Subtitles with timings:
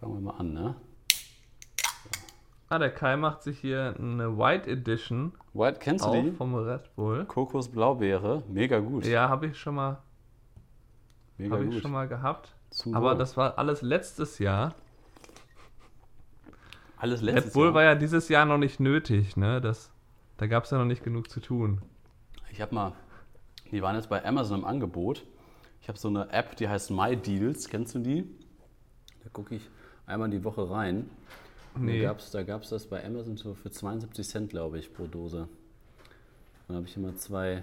[0.00, 0.74] Fangen wir mal an, ne?
[2.70, 6.32] Ah, der Kai macht sich hier eine White Edition White, kennst du die?
[6.32, 7.24] vom Red Bull.
[7.24, 9.06] Kokos Blaubeere, mega gut.
[9.06, 10.02] Ja, habe ich schon mal,
[11.38, 11.74] mega habe gut.
[11.74, 12.54] ich schon mal gehabt.
[12.70, 13.18] Zum Aber Wohl.
[13.18, 14.74] das war alles letztes Jahr.
[16.98, 17.74] alles letztes Red Bull Jahr.
[17.74, 19.62] war ja dieses Jahr noch nicht nötig, ne?
[19.62, 19.90] Das,
[20.36, 21.80] da gab es ja noch nicht genug zu tun.
[22.50, 22.92] Ich habe mal,
[23.70, 25.24] die waren jetzt bei Amazon im Angebot.
[25.80, 27.68] Ich habe so eine App, die heißt My Deals.
[27.68, 28.24] Kennst du die?
[29.24, 29.70] Da gucke ich
[30.08, 31.08] einmal die Woche rein.
[31.76, 32.00] Nee.
[32.00, 35.06] Da gab es da gab's das bei Amazon so für 72 Cent, glaube ich, pro
[35.06, 35.48] Dose.
[36.66, 37.62] Dann habe ich immer zwei,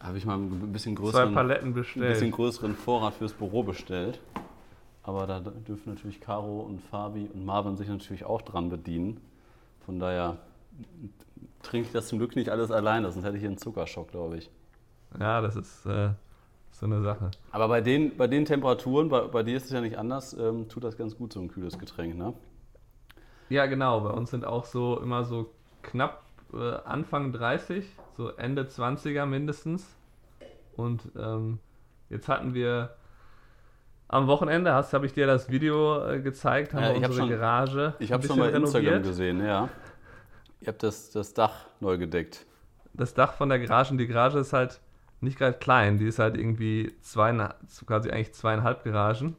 [0.00, 2.32] habe ich mal ein bisschen Zwei größeren, Paletten ein bisschen bestellt.
[2.34, 4.20] größeren Vorrat fürs Büro bestellt.
[5.04, 9.20] Aber da dürfen natürlich Caro und Fabi und Marvin sich natürlich auch dran bedienen.
[9.86, 10.36] Von daher
[11.62, 14.38] trinke ich das zum Glück nicht alles alleine, sonst hätte ich hier einen Zuckerschock, glaube
[14.38, 14.50] ich.
[15.18, 16.10] Ja, das ist äh,
[16.78, 17.30] so eine Sache.
[17.50, 20.68] Aber bei den, bei den Temperaturen, bei, bei dir ist es ja nicht anders, ähm,
[20.68, 22.34] tut das ganz gut, so ein kühles Getränk, ne?
[23.48, 24.00] Ja, genau.
[24.00, 25.50] Bei uns sind auch so immer so
[25.82, 27.84] knapp äh, Anfang 30,
[28.16, 29.86] so Ende 20er mindestens.
[30.76, 31.58] Und ähm,
[32.10, 32.94] jetzt hatten wir
[34.06, 37.28] am Wochenende, hast habe ich dir das Video äh, gezeigt, haben Ja, wir unsere schon-
[37.30, 39.02] Garage Ich habe schon bei Instagram renoviert.
[39.04, 39.68] gesehen, ja.
[40.60, 42.46] Ihr habt das, das Dach neu gedeckt.
[42.94, 44.80] Das Dach von der Garage und die Garage ist halt
[45.20, 47.32] nicht gerade klein, die ist halt irgendwie zwei,
[47.86, 49.36] quasi eigentlich zweieinhalb Garagen.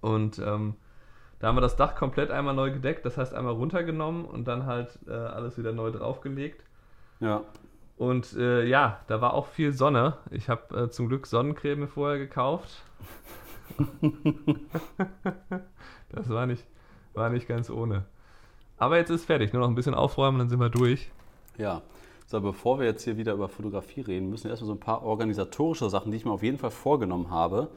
[0.00, 0.74] Und ähm,
[1.38, 4.66] da haben wir das Dach komplett einmal neu gedeckt, das heißt einmal runtergenommen und dann
[4.66, 6.64] halt äh, alles wieder neu draufgelegt.
[7.20, 7.42] Ja.
[7.96, 10.16] Und äh, ja, da war auch viel Sonne.
[10.30, 12.82] Ich habe äh, zum Glück Sonnencreme vorher gekauft.
[16.10, 16.64] das war nicht,
[17.14, 18.04] war nicht ganz ohne.
[18.78, 19.52] Aber jetzt ist fertig.
[19.52, 21.10] Nur noch ein bisschen aufräumen, dann sind wir durch.
[21.56, 21.82] Ja.
[22.30, 25.02] So, bevor wir jetzt hier wieder über Fotografie reden, müssen wir erstmal so ein paar
[25.02, 27.70] organisatorische Sachen, die ich mir auf jeden Fall vorgenommen habe.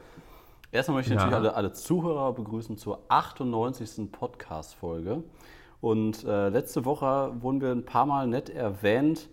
[0.70, 1.24] Erstmal möchte ich Ja.
[1.24, 4.12] natürlich alle, alle Zuhörer begrüßen zur 98.
[4.12, 5.24] Podcast-Folge.
[5.80, 9.30] Und äh, letzte Woche wurden wir ein paar Mal nett erwähnt.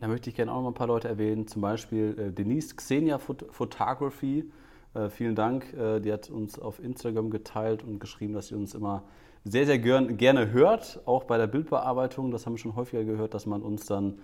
[0.00, 1.48] Da möchte ich gerne auch noch mal ein paar Leute erwähnen.
[1.48, 4.48] Zum Beispiel äh, Denise Xenia Phot Photography.
[4.94, 5.74] Äh, vielen Dank.
[5.74, 9.02] Äh, die hat uns auf Instagram geteilt und geschrieben, dass sie uns immer
[9.44, 11.00] sehr, sehr gern, gerne hört.
[11.04, 12.30] Auch bei der Bildbearbeitung.
[12.30, 14.18] Das haben wir schon häufiger gehört, dass man uns dann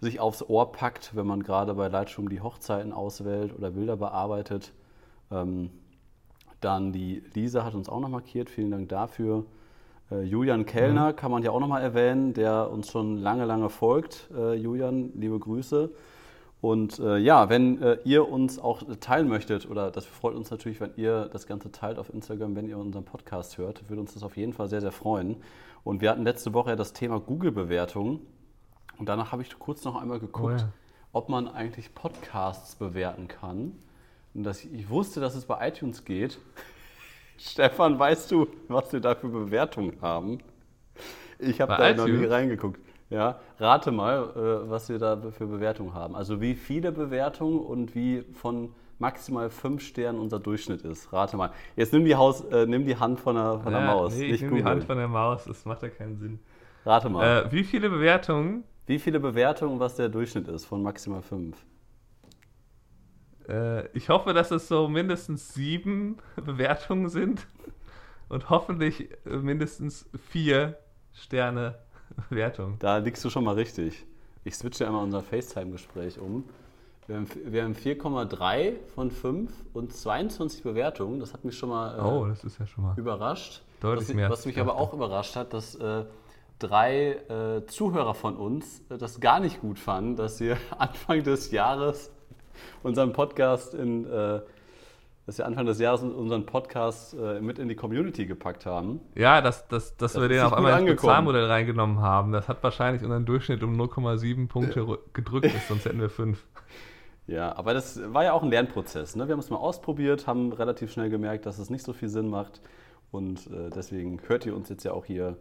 [0.00, 4.72] sich aufs Ohr packt, wenn man gerade bei Lightroom die Hochzeiten auswählt oder Bilder bearbeitet.
[5.30, 5.70] Ähm,
[6.60, 8.50] dann die Lisa hat uns auch noch markiert.
[8.50, 9.44] Vielen Dank dafür.
[10.10, 13.68] Äh, Julian Kellner kann man ja auch noch mal erwähnen, der uns schon lange, lange
[13.68, 14.30] folgt.
[14.36, 15.90] Äh, Julian, liebe Grüße.
[16.60, 20.80] Und äh, ja, wenn äh, ihr uns auch teilen möchtet, oder das freut uns natürlich,
[20.80, 24.22] wenn ihr das Ganze teilt auf Instagram, wenn ihr unseren Podcast hört, würde uns das
[24.22, 25.36] auf jeden Fall sehr, sehr freuen.
[25.84, 28.20] Und wir hatten letzte Woche ja das Thema Google-Bewertungen.
[28.98, 30.72] Und danach habe ich kurz noch einmal geguckt, Oh ja.
[31.12, 33.72] ob man eigentlich Podcasts bewerten kann.
[34.34, 36.38] Und dass ich, wusste, dass es bei iTunes geht.
[37.38, 40.38] Stefan, weißt du, was wir da für Bewertungen haben?
[41.38, 42.30] Ich habe da noch nie iTunes?
[42.30, 42.80] reingeguckt.
[43.08, 46.16] Ja, rate mal, äh, was wir da für Bewertungen haben.
[46.16, 51.12] Also wie viele Bewertungen und wie von maximal fünf Sternen unser Durchschnitt ist.
[51.12, 51.50] Rate mal.
[51.76, 54.14] Jetzt nimm die, Haus, äh, nimm die Hand von der, von der Ja, Maus.
[54.14, 56.40] Nee, ich nehme die Hand von der Maus, das macht ja keinen Sinn.
[56.84, 57.46] Rate mal.
[57.46, 58.64] Äh, wie viele Bewertungen?
[58.86, 61.56] Wie viele Bewertungen was der Durchschnitt ist von maximal fünf?
[63.48, 67.46] Äh, ich hoffe, dass es so mindestens sieben Bewertungen sind
[68.28, 70.78] und hoffentlich äh, mindestens vier
[71.12, 71.78] Sterne
[72.30, 72.76] Bewertung.
[72.78, 74.04] Da liegst du schon mal richtig.
[74.44, 76.44] Ich switche einmal unser FaceTime-Gespräch um.
[77.06, 81.20] Wir haben, wir haben 4,3 von 5 und 22 Bewertungen.
[81.20, 82.94] Das hat mich schon mal äh, Oh, das ist ja schon mal.
[82.98, 83.62] überrascht.
[83.80, 86.04] Deutlich was, mehr, was mich ich aber auch überrascht hat, dass äh,
[86.58, 91.50] drei äh, Zuhörer von uns äh, das gar nicht gut fanden, dass wir Anfang des
[91.50, 92.10] Jahres
[92.82, 94.40] unseren Podcast in, äh,
[95.26, 99.00] dass wir Anfang des Jahres unseren Podcast äh, mit in die Community gepackt haben.
[99.16, 101.00] Ja, dass, dass, dass Das wir den auf einmal ins.
[101.02, 102.32] Bezahlmodell reingenommen haben.
[102.32, 106.46] Das hat wahrscheinlich unseren Durchschnitt um 0,7 Punkte rü- gedrückt, ist, sonst hätten wir fünf.
[107.26, 109.16] Ja, aber das war ja auch ein Lernprozess.
[109.16, 109.26] Ne?
[109.26, 112.30] Wir haben es mal ausprobiert, haben relativ schnell gemerkt, dass es nicht so viel Sinn
[112.30, 112.60] macht.
[113.10, 115.36] Und äh, deswegen hört ihr uns jetzt ja auch hier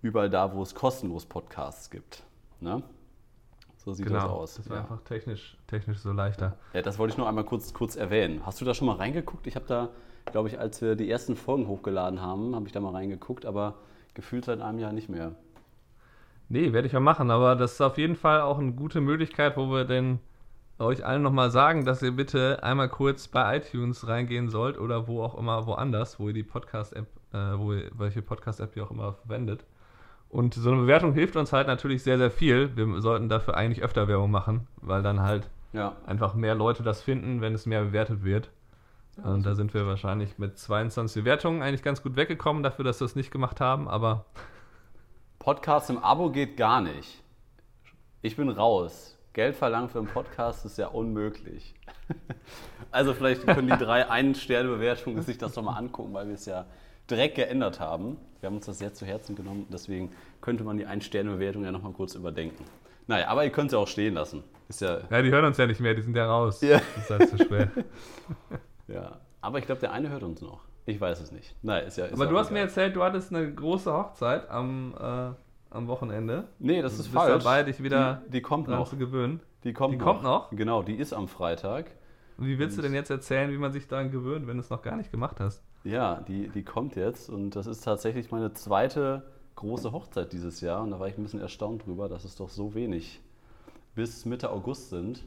[0.00, 2.22] überall da, wo es kostenlos Podcasts gibt.
[2.60, 2.82] Ne?
[3.86, 4.34] So sieht das Genau.
[4.34, 4.54] aus.
[4.56, 4.82] Das war ja.
[4.82, 6.56] einfach technisch, technisch so leichter.
[6.74, 8.44] ja, das wollte ich nur einmal kurz, kurz erwähnen.
[8.44, 9.46] Hast du da schon mal reingeguckt?
[9.46, 9.90] Ich habe da,
[10.32, 13.74] glaube ich, als wir die ersten Folgen hochgeladen haben, habe ich da mal reingeguckt, aber
[14.14, 15.36] gefühlt seit einem Jahr nicht mehr.
[16.48, 19.56] Nee, werde ich mal machen, aber das ist auf jeden Fall auch eine gute Möglichkeit,
[19.56, 20.18] wo wir denn
[20.80, 25.22] euch allen nochmal sagen, dass ihr bitte einmal kurz bei iTunes reingehen sollt oder wo
[25.22, 29.12] auch immer woanders, wo ihr die Podcast-App, äh, wo ihr, welche Podcast-App ihr auch immer
[29.12, 29.64] verwendet.
[30.28, 32.76] Und so eine Bewertung hilft uns halt natürlich sehr, sehr viel.
[32.76, 37.02] Wir sollten dafür eigentlich öfter Werbung machen, weil dann halt Ja, einfach mehr Leute das
[37.02, 38.50] finden, wenn es mehr bewertet wird.
[39.22, 43.06] Und da sind wir wahrscheinlich mit 22 Bewertungen eigentlich ganz gut weggekommen, dafür, dass wir
[43.06, 44.26] es nicht gemacht haben, aber.
[45.38, 47.22] Podcast im Abo geht gar nicht.
[48.20, 49.16] Ich bin raus.
[49.32, 51.74] Geld verlangen für einen Podcast ist ja unmöglich.
[52.92, 56.64] Also vielleicht können die drei Ein-Sterne-Bewertungen sich das doch mal angucken, weil wir es ja
[57.10, 58.16] direkt geändert haben.
[58.40, 60.10] Wir haben uns das sehr zu Herzen genommen, deswegen
[60.40, 62.64] könnte man die Ein-Sterne-Bewertung ja nochmal kurz überdenken.
[63.06, 64.42] Naja, aber ihr könnt sie auch stehen lassen.
[64.68, 66.60] Ist ja, Ja, die hören uns ja nicht mehr, die sind ja raus.
[66.60, 66.80] Ja.
[66.96, 67.70] Das ist halt zu schwer.
[68.88, 69.20] ja.
[69.40, 70.60] Aber ich glaube, der eine hört uns noch.
[70.86, 71.54] Ich weiß es nicht.
[71.62, 72.06] Nein, ist ja.
[72.06, 72.68] Ist Aber du hast mir egal.
[72.68, 75.30] erzählt, du hattest eine große Hochzeit am, äh,
[75.70, 76.44] am Wochenende.
[76.58, 77.42] Nee, das Du ist bist falsch.
[77.44, 78.88] dabei, dich wieder die, die kommt noch.
[78.88, 79.40] zu gewöhnen.
[79.64, 80.50] Die kommt, Die kommt noch?
[80.50, 81.86] Genau, die ist am Freitag.
[82.38, 84.60] Und wie willst du Und- denn jetzt erzählen, wie man sich daran gewöhnt, wenn du
[84.62, 85.62] es noch gar nicht gemacht hast?
[85.86, 89.22] Ja, die, die kommt jetzt und das ist tatsächlich meine zweite
[89.54, 92.48] große Hochzeit dieses Jahr und da war ich ein bisschen erstaunt drüber, dass es doch
[92.48, 93.20] so wenig
[93.94, 95.24] bis Mitte August sind.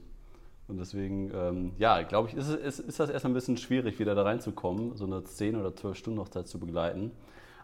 [0.67, 4.13] Und deswegen, ähm, ja, glaube ich, ist, ist, ist das erst ein bisschen schwierig, wieder
[4.13, 7.11] da reinzukommen, so eine 10 oder 12 Stunden Hochzeit zu begleiten.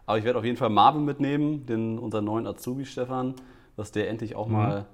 [0.06, 3.34] Aber ich werde auf jeden Fall Marvin mitnehmen, den, unseren neuen Azubi Stefan,
[3.76, 4.52] dass der endlich auch Mhm.
[4.54, 4.86] mal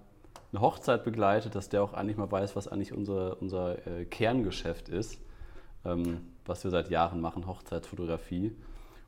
[0.53, 4.91] eine Hochzeit begleitet, dass der auch eigentlich mal weiß, was eigentlich unser, unser äh, Kerngeschäft
[4.91, 5.19] ist,
[5.87, 8.53] ähm, was wir seit Jahren machen, Hochzeitsfotografie.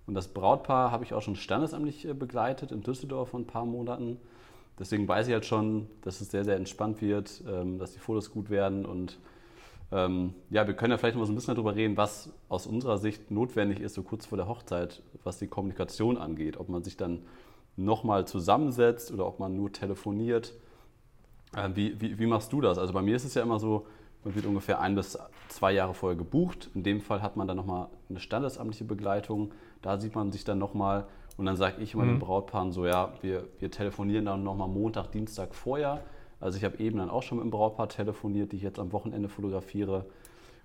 [0.07, 3.65] Und das Brautpaar habe ich auch schon standesamtlich äh, begleitet in Düsseldorf vor ein paar
[3.65, 4.19] Monaten.
[4.79, 8.31] Deswegen weiß ich halt schon, dass es sehr, sehr entspannt wird, ähm, dass die Fotos
[8.31, 8.85] gut werden.
[8.85, 9.19] Und
[9.93, 12.67] ähm, ja, wir können ja vielleicht noch mal so ein bisschen darüber reden, was aus
[12.67, 16.57] unserer Sicht notwendig ist, so kurz vor der Hochzeit, was die Kommunikation angeht.
[16.59, 17.23] Ob man sich dann
[17.77, 20.53] nochmal zusammensetzt oder ob man nur telefoniert.
[21.57, 22.79] Äh, Wie, wie, wie machst du das?
[22.79, 23.87] Also bei mir ist es ja immer so,
[24.25, 25.19] man wird ungefähr ein bis
[25.49, 26.71] zwei Jahre vorher gebucht.
[26.75, 29.53] In dem Fall hat man dann nochmal eine standesamtliche Begleitung.
[29.83, 31.07] Da sieht man sich dann nochmal
[31.37, 35.11] und dann sage ich immer den Brautpaaren so, ja, wir, wir telefonieren dann nochmal Montag,
[35.13, 36.03] Dienstag vorher.
[36.41, 38.93] Also ich habe eben dann auch schon mit dem Brautpaar telefoniert, die ich jetzt am
[38.93, 40.07] Wochenende fotografiere.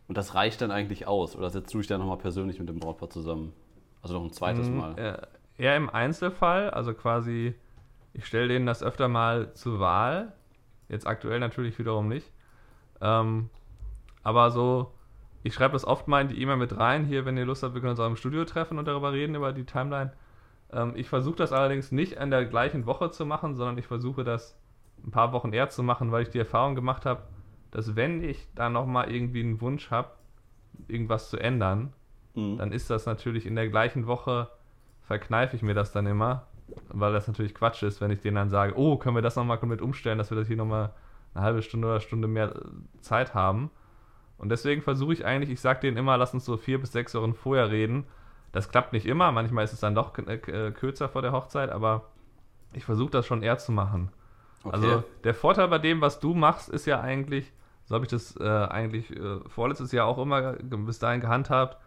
[0.08, 1.36] Und das reicht dann eigentlich aus.
[1.36, 3.54] Oder setzt du dich dann nochmal persönlich mit dem Brautpaar zusammen?
[4.02, 4.98] Also noch ein zweites Mhm, Mal.
[4.98, 5.18] äh,
[5.62, 7.54] Eher im Einzelfall, also quasi,
[8.14, 10.32] ich stelle denen das öfter mal zur Wahl.
[10.88, 12.32] Jetzt aktuell natürlich wiederum nicht.
[13.02, 13.50] Ähm,
[14.24, 14.92] aber so,
[15.44, 17.06] ich schreibe das oft mal in die E-Mail mit rein.
[17.06, 19.36] Hier, wenn ihr Lust habt, wir können uns auch im Studio treffen und darüber reden,
[19.36, 20.12] über die Timeline.
[20.72, 24.24] Ähm, ich versuche das allerdings nicht in der gleichen Woche zu machen, sondern ich versuche
[24.24, 24.58] das
[25.06, 27.24] ein paar Wochen eher zu machen, weil ich die Erfahrung gemacht habe,
[27.72, 30.10] dass wenn ich da nochmal irgendwie einen Wunsch habe,
[30.88, 31.94] irgendwas zu ändern,
[32.36, 32.58] Mhm.
[32.58, 34.50] dann ist das natürlich in der gleichen Woche,
[35.02, 36.48] verkneife ich mir das dann immer,
[36.90, 39.58] weil das natürlich Quatsch ist, wenn ich denen dann sage, oh, können wir das nochmal
[39.58, 40.92] komplett umstellen, dass wir das hier nochmal
[41.34, 42.54] eine halbe Stunde oder Stunde mehr
[43.02, 43.72] Zeit haben.
[44.38, 47.14] Und deswegen versuche ich eigentlich, ich sage denen immer, lass uns so vier bis sechs
[47.14, 48.06] Wochen vorher reden.
[48.52, 51.70] Das klappt nicht immer, manchmal ist es dann doch äh, äh, kürzer vor der Hochzeit,
[51.70, 52.06] aber
[52.74, 54.12] ich versuche das schon eher zu machen.
[54.64, 54.76] Okay.
[54.76, 57.52] Also der Vorteil bei dem, was du machst, ist ja eigentlich,
[57.86, 61.78] so habe ich das äh, eigentlich äh, vorletztes Jahr auch immer bis dahin gehandhabt,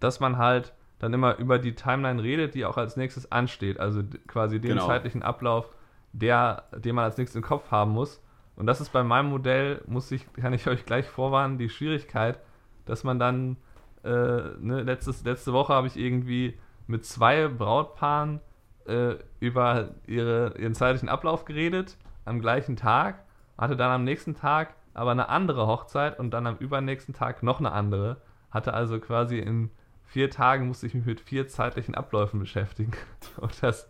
[0.00, 3.78] dass man halt dann immer über die Timeline redet, die auch als nächstes ansteht.
[3.78, 4.86] Also quasi den Genau.
[4.86, 5.70] zeitlichen Ablauf,
[6.12, 8.22] der, den man als nächstes im Kopf haben muss.
[8.58, 12.40] Und das ist bei meinem Modell, muss ich, kann ich euch gleich vorwarnen, die Schwierigkeit,
[12.86, 13.56] dass man dann,
[14.04, 16.58] äh, ne, letztes, letzte Woche habe ich irgendwie
[16.88, 18.40] mit zwei Brautpaaren
[18.86, 23.24] äh, über ihre, ihren zeitlichen Ablauf geredet, am gleichen Tag,
[23.56, 27.60] hatte dann am nächsten Tag aber eine andere Hochzeit und dann am übernächsten Tag noch
[27.60, 28.20] eine andere.
[28.50, 29.70] Hatte also quasi in
[30.04, 32.92] vier Tagen musste ich mich mit vier zeitlichen Abläufen beschäftigen.
[33.36, 33.88] Und das,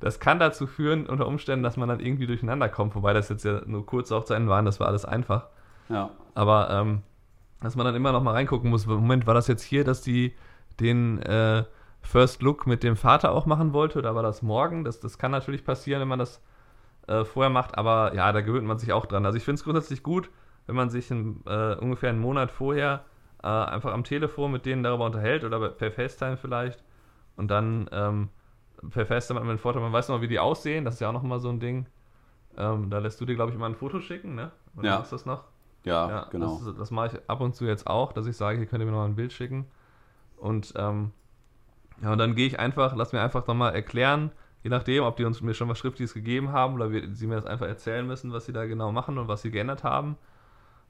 [0.00, 3.44] das kann dazu führen, unter Umständen, dass man dann irgendwie durcheinander kommt, wobei das jetzt
[3.44, 5.48] ja nur kurze Hochzeiten waren, das war alles einfach.
[5.88, 6.10] ja.
[6.34, 7.02] Aber ähm,
[7.62, 10.34] dass man dann immer noch mal reingucken muss, Moment, war das jetzt hier, dass die
[10.78, 11.64] den äh,
[12.02, 14.84] First Look mit dem Vater auch machen wollte oder war das morgen?
[14.84, 16.42] Das, das kann natürlich passieren, wenn man das
[17.08, 19.24] äh, vorher macht, aber ja, da gewöhnt man sich auch dran.
[19.24, 20.30] Also ich finde es grundsätzlich gut,
[20.66, 23.04] wenn man sich in, äh, ungefähr einen Monat vorher
[23.42, 26.82] äh, einfach am Telefon mit denen darüber unterhält oder per FaceTime vielleicht
[27.36, 28.28] und dann ähm,
[28.90, 31.08] per FaceTime hat man den Vorteil, man weiß noch, wie die aussehen, das ist ja
[31.08, 31.86] auch noch mal so ein Ding.
[32.56, 34.50] Ähm, da lässt du dir, glaube ich, immer ein Foto schicken, ne?
[34.76, 34.98] Oder Ja.
[34.98, 35.44] machst du das noch?
[35.84, 36.60] Ja, Ja, genau.
[36.64, 38.86] Das, das mache ich ab und zu jetzt auch, dass ich sage, hier könnt ihr
[38.86, 39.66] mir noch mal ein Bild schicken.
[40.36, 41.12] Und ähm,
[42.02, 44.30] ja, und dann gehe ich einfach, lass mir einfach nochmal erklären,
[44.62, 47.36] je nachdem, ob die uns mir schon was Schriftliches gegeben haben oder wir, sie mir
[47.36, 50.16] das einfach erzählen müssen, was sie da genau machen und was sie geändert haben.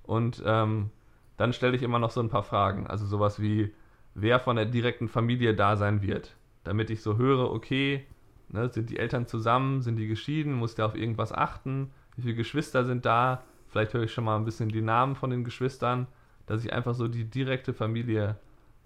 [0.03, 0.91] Und ähm,
[1.37, 2.87] dann stelle ich immer noch so ein paar Fragen.
[2.87, 3.75] Also sowas wie,
[4.15, 6.35] wer von der direkten Familie da sein wird.
[6.67, 8.05] Damit ich so höre, okay,
[8.49, 12.35] ne, sind die Eltern zusammen, sind die geschieden, muss der auf irgendwas achten, wie viele
[12.35, 16.09] Geschwister sind da, vielleicht höre ich schon mal ein bisschen die Namen von den Geschwistern,
[16.47, 18.37] dass ich einfach so die direkte Familie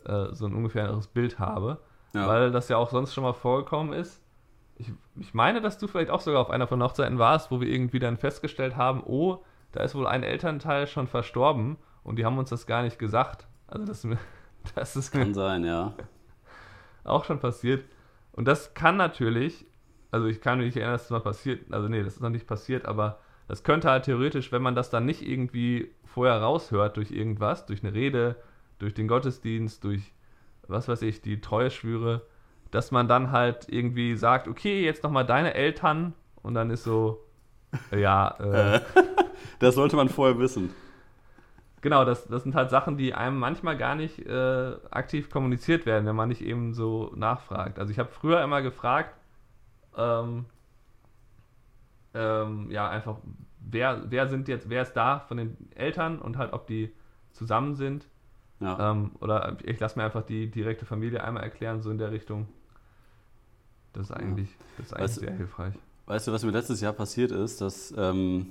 [0.04, 1.78] äh, so ein ungefähres Bild habe,
[2.14, 2.28] Ja.
[2.28, 4.22] weil das ja auch sonst schon mal vorgekommen ist.
[4.76, 7.68] Ich, ich meine, dass du vielleicht auch sogar auf einer von Hochzeiten warst, wo wir
[7.68, 12.36] irgendwie dann festgestellt haben, oh, da ist wohl ein Elternteil schon verstorben und die haben
[12.36, 13.46] uns das gar nicht gesagt.
[13.68, 14.06] Also das,
[14.74, 15.94] Das ist Kann sein, ja.
[17.10, 17.84] Auch schon passiert.
[18.32, 19.66] Und das kann natürlich,
[20.10, 22.30] also ich kann mich nicht erinnern, dass das mal passiert, also nee, das ist noch
[22.30, 26.96] nicht passiert, aber das könnte halt theoretisch, wenn man das dann nicht irgendwie vorher raushört
[26.96, 28.36] durch irgendwas, durch eine Rede,
[28.78, 30.12] durch den Gottesdienst, durch
[30.68, 32.22] was weiß ich, die Treueschwüre,
[32.70, 37.26] dass man dann halt irgendwie sagt, okay, jetzt nochmal deine Eltern und dann ist so,
[37.90, 38.80] ja, äh,
[39.58, 40.70] Das sollte man vorher wissen.
[41.82, 46.04] Genau, das, das sind halt Sachen, die einem manchmal gar nicht äh, aktiv kommuniziert werden,
[46.06, 47.78] wenn man nicht eben so nachfragt.
[47.78, 49.14] Also ich habe früher immer gefragt,
[49.96, 50.44] ähm,
[52.12, 53.16] ähm, ja, einfach,
[53.60, 56.92] wer, wer sind jetzt, wer ist da von den Eltern und halt, ob die
[57.32, 58.06] zusammen sind.
[58.60, 58.90] Ja.
[58.90, 62.46] Ähm, oder ich lasse mir einfach die direkte Familie einmal erklären, so in der Richtung.
[63.94, 65.74] Das ist eigentlich, das ist eigentlich Weißt sehr hilfreich.
[66.06, 68.48] Weißt du, was mir letztes Jahr passiert ist, dass, ähm,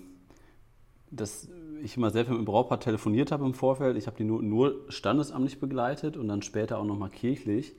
[1.11, 1.47] dass
[1.83, 3.97] ich immer sehr viel mit dem Brautpaar telefoniert habe im Vorfeld.
[3.97, 7.73] Ich habe die nur, nur standesamtlich begleitet und dann später auch nochmal kirchlich.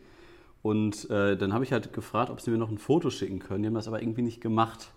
[0.63, 3.63] Und äh, dann habe ich halt gefragt, ob sie mir noch ein Foto schicken können.
[3.63, 4.93] Die haben das aber irgendwie nicht gemacht.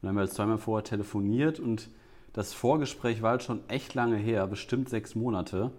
[0.00, 1.90] Und dann haben wir zweimal vorher telefoniert und
[2.32, 5.72] das Vorgespräch war halt schon echt lange her, bestimmt sechs Monate.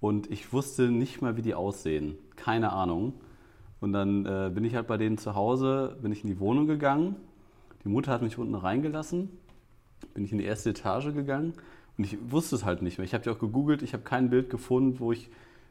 [0.00, 2.16] Und ich wusste nicht mal, wie die aussehen.
[2.34, 3.12] Keine Ahnung.
[3.80, 6.66] Und dann äh, bin ich halt bei denen zu Hause, bin ich in die Wohnung
[6.66, 7.16] gegangen.
[7.84, 9.28] Die Mutter hat mich unten reingelassen.
[10.14, 11.52] Bin ich in die erste Etage gegangen
[11.98, 13.04] und ich wusste es halt nicht mehr.
[13.04, 15.30] Ich habe die auch gegoogelt, ich habe kein Bild gefunden, wo ich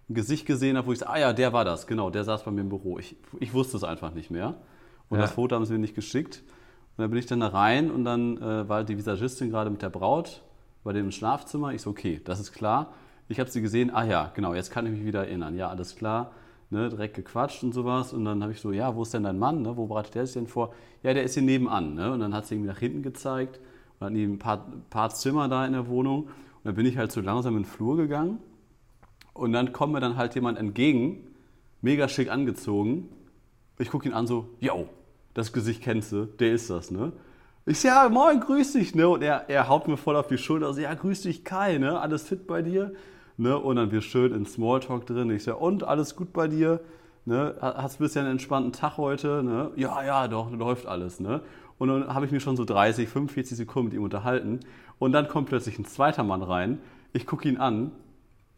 [0.10, 2.44] ein Gesicht gesehen habe, wo ich sage, ah ja, der war das, genau, der saß
[2.44, 3.00] bei mir im Büro.
[3.00, 4.56] Ich, ich wusste es einfach nicht mehr.
[5.10, 5.24] Und Ja.
[5.24, 6.44] das Foto haben sie mir nicht geschickt.
[6.98, 9.82] Und dann bin ich dann da rein und dann äh, war die Visagistin gerade mit
[9.82, 10.42] der Braut
[10.84, 11.74] bei dem im Schlafzimmer.
[11.74, 12.94] Ich so, okay, das ist klar.
[13.30, 15.56] Ich habe sie gesehen, ah ja, genau, jetzt kann ich mich wieder erinnern.
[15.56, 16.32] Ja, alles klar.
[16.70, 18.14] Ne, direkt gequatscht und sowas.
[18.14, 19.62] Und dann habe ich so, ja, wo ist denn dein Mann?
[19.62, 19.76] Ne?
[19.76, 20.74] Wo bereitet der sich denn vor?
[21.04, 21.96] Ja, der ist hier nebenan.
[21.96, 22.12] Ne?
[22.14, 23.60] Und dann hat sie irgendwie nach hinten gezeigt.
[24.02, 26.24] Und hatten ein paar, paar Zimmer da in der Wohnung.
[26.24, 26.30] Und
[26.64, 28.40] dann bin ich halt so langsam in den Flur gegangen.
[29.34, 31.28] Und dann kommt mir dann halt jemand entgegen,
[31.82, 33.10] mega schick angezogen.
[33.80, 34.90] Ich gucke ihn an so, yo,
[35.34, 37.12] das Gesicht kennst du, der ist das, ne?
[37.66, 39.08] Ich sag, ja, moin, grüß dich, ne?
[39.08, 42.00] Und er, er haut mir voll auf die Schulter, so, ja, grüß dich, Kai, ne?
[42.00, 42.94] Alles fit bei dir?
[43.38, 43.58] Ne?
[43.58, 45.30] Und dann wir schön in Smalltalk drin.
[45.30, 46.82] Ich sag, und, alles gut bei dir?
[47.26, 47.56] Ne?
[47.62, 49.42] Ha- Hast du bisher einen entspannten Tag heute?
[49.44, 49.72] Ne?
[49.76, 51.42] Ja, ja, doch, läuft alles, ne?
[51.82, 54.60] Und dann habe ich mich schon so 30, 45 Sekunden mit ihm unterhalten.
[55.00, 56.78] Und dann kommt plötzlich ein zweiter Mann rein.
[57.12, 57.92] Ich gucke ihn an.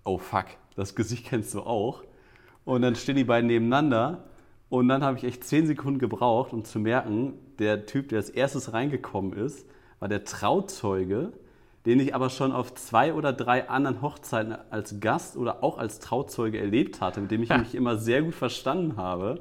[0.03, 2.03] Oh fuck, das Gesicht kennst du auch.
[2.65, 4.25] Und dann stehen die beiden nebeneinander.
[4.67, 8.29] Und dann habe ich echt 10 Sekunden gebraucht, um zu merken, der Typ, der als
[8.29, 9.65] erstes reingekommen ist,
[9.99, 11.31] war der Trauzeuge,
[11.85, 15.99] den ich aber schon auf zwei oder drei anderen Hochzeiten als Gast oder auch als
[15.99, 19.39] Trauzeuge erlebt hatte, mit dem ich mich immer sehr gut verstanden habe.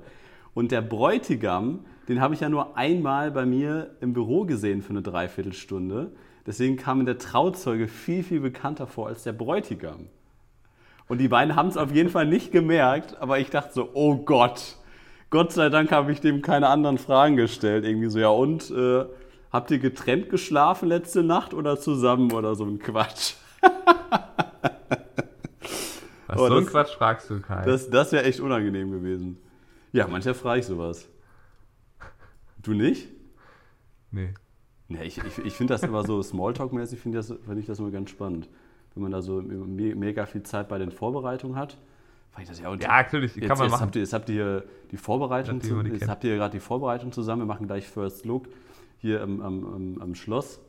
[0.55, 4.90] Und der Bräutigam, den habe ich ja nur einmal bei mir im Büro gesehen für
[4.90, 6.12] eine Dreiviertelstunde.
[6.47, 10.09] Deswegen kam mir der Trauzeuge viel, viel bekannter vor als der Bräutigam.
[11.09, 14.16] Und die beiden haben es auf jeden Fall nicht gemerkt, aber ich dachte so, oh
[14.16, 14.76] Gott,
[15.30, 17.85] Gott sei Dank habe ich dem keine anderen Fragen gestellt.
[17.85, 19.04] Irgendwie so, ja und, äh,
[19.52, 23.35] habt ihr getrennt geschlafen letzte Nacht oder zusammen oder so ein Quatsch?
[26.26, 27.64] Was Oh, so ein Quatsch fragst du, Kai.
[27.64, 29.38] Das, das wäre echt unangenehm gewesen.
[29.92, 31.06] Ja, manchmal frage ich sowas.
[32.62, 33.09] Du nicht?
[34.11, 34.33] nee.
[34.88, 37.78] Nee, ich, ich, ich finde das immer so Smalltalk-mäßig, finde ich, das- find ich das
[37.78, 38.50] immer ganz spannend.
[38.95, 41.78] Wenn man da so me mega viel Zeit bei den Vorbereitungen hat.
[42.38, 43.90] Ich das ja, und Ja, natürlich, kann jetzt, man jetzt Habt machen.
[43.95, 47.42] ihr, jetzt habt ihr die Vorbereitung, zu, die jetzt habt ihr gerade die Vorbereitung zusammen.
[47.42, 48.49] Wir machen gleich First Look
[48.99, 50.61] hier am, am, am, Schloss.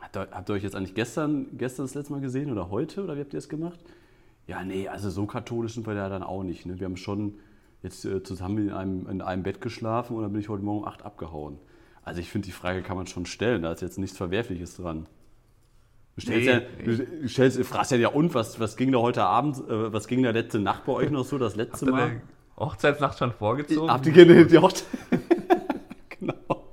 [0.00, 3.14] Habt ihr, habt euch jetzt eigentlich gestern, gestern das letzte Mal gesehen oder heute oder
[3.16, 3.78] wie habt ihr es gemacht?
[4.48, 6.66] Ja, nee, also so katholisch sind wir ja dann auch nicht.
[6.66, 6.80] Ne?
[6.80, 7.34] Wir haben schon
[7.84, 10.80] jetzt äh, zusammen in einem, in einem Bett geschlafen und dann bin ich heute Morgen
[10.80, 11.58] um 8 abgehauen.
[12.02, 15.06] Also ich finde, die Frage kann man schon stellen, da ist jetzt nichts Verwerfliches dran.
[16.16, 16.96] Du, stellst Nee, ja, nee.
[16.96, 20.22] du, stellst, fragst ja, ja und, was, was ging da heute Abend, äh, was ging
[20.22, 22.22] da letzte Nacht bei euch noch so, das letzte Habt Mal?
[22.56, 23.90] Hochzeitsnacht schon vorgezogen?
[23.90, 24.86] Habt ihr gerne die Hochzeit?
[26.18, 26.70] genau.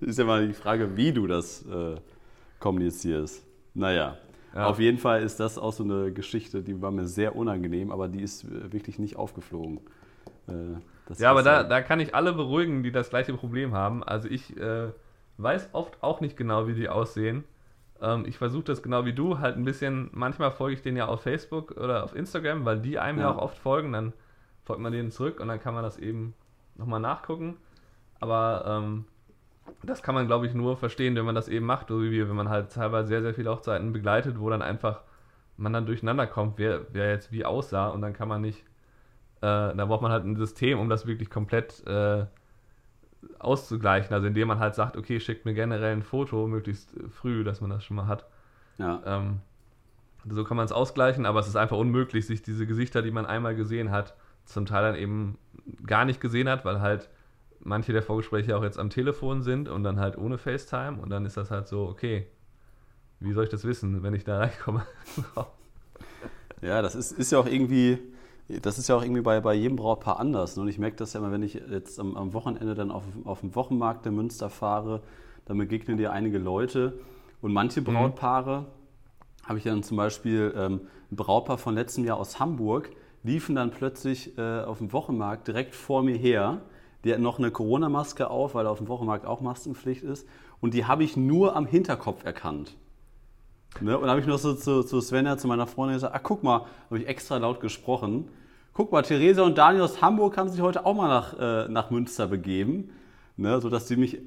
[0.00, 1.96] Ist ja mal die Frage, wie du das äh,
[2.58, 3.44] kommunizierst.
[3.74, 4.18] Naja,
[4.58, 4.66] Ja.
[4.66, 8.08] auf jeden Fall ist das auch so eine Geschichte, die war mir sehr unangenehm, aber
[8.08, 9.80] die ist äh, wirklich nicht aufgeflogen.
[10.48, 10.52] Äh,
[11.06, 14.02] das Ja, aber da, da kann ich alle beruhigen, die das gleiche Problem haben.
[14.02, 14.88] Also ich äh,
[15.38, 17.44] weiß oft auch nicht genau, wie die aussehen.
[18.00, 21.06] Ähm, ich versuche das genau wie du, halt ein bisschen, manchmal folge ich denen ja
[21.06, 23.34] auf Facebook oder auf Instagram, weil die einem ja, Ja.
[23.34, 24.12] auch oft folgen, dann
[24.64, 26.34] folgt man denen zurück und dann kann man das eben
[26.76, 27.56] nochmal nachgucken.
[28.20, 29.04] Aber ähm,
[29.82, 32.28] das kann man, glaube ich, nur verstehen, wenn man das eben macht, so wie wir,
[32.28, 35.02] wenn man halt teilweise sehr, sehr viele Hochzeiten begleitet, wo dann einfach
[35.56, 38.64] man dann durcheinander kommt, wer, wer jetzt wie aussah und dann kann man nicht
[39.40, 42.26] äh, da braucht man halt ein System, um das wirklich komplett äh,
[43.38, 44.12] auszugleichen.
[44.14, 47.70] Also indem man halt sagt, okay, schickt mir generell ein Foto möglichst früh, dass man
[47.70, 48.26] das schon mal hat.
[48.78, 49.02] ja.
[49.04, 49.40] Ähm,
[50.24, 53.26] So kann man es ausgleichen, aber es ist einfach unmöglich, sich diese Gesichter, die man
[53.26, 55.38] einmal gesehen hat, zum Teil dann eben
[55.86, 57.08] gar nicht gesehen hat, weil halt
[57.60, 61.24] manche der Vorgespräche auch jetzt am Telefon sind und dann halt ohne FaceTime und dann
[61.24, 62.26] ist das halt so, okay,
[63.20, 64.86] wie soll ich das wissen, wenn ich da reinkomme?
[66.62, 67.98] ja, das ist, ist ja auch irgendwie,
[68.62, 70.56] das ist ja auch irgendwie bei, bei jedem Brautpaar anders.
[70.56, 70.62] Ne?
[70.62, 73.40] Und ich merke das ja immer, wenn ich jetzt am, am Wochenende dann auf, auf
[73.40, 75.02] dem Wochenmarkt in Münster fahre,
[75.46, 77.00] dann begegnen dir einige Leute
[77.40, 77.86] und manche mhm.
[77.86, 79.48] Brautpaare, mhm.
[79.48, 82.90] habe ich dann zum Beispiel ähm, ein Brautpaar von letztem Jahr aus Hamburg,
[83.24, 86.60] liefen dann plötzlich äh, auf dem Wochenmarkt direkt vor mir her
[87.04, 90.26] die hat noch eine Corona-Maske auf, weil auf dem Wochenmarkt auch Maskenpflicht ist.
[90.60, 92.76] Und die habe ich nur am Hinterkopf erkannt.
[93.80, 93.96] Ne?
[93.96, 96.42] Und da habe ich noch so zu, zu Svenja, zu meiner Freundin gesagt, ah, guck
[96.42, 98.28] mal, habe ich extra laut gesprochen.
[98.72, 101.90] Guck mal, Theresa und Daniel aus Hamburg haben sich heute auch mal nach, äh, nach
[101.90, 102.90] Münster begeben,
[103.36, 103.60] ne?
[103.60, 104.18] sodass sie mich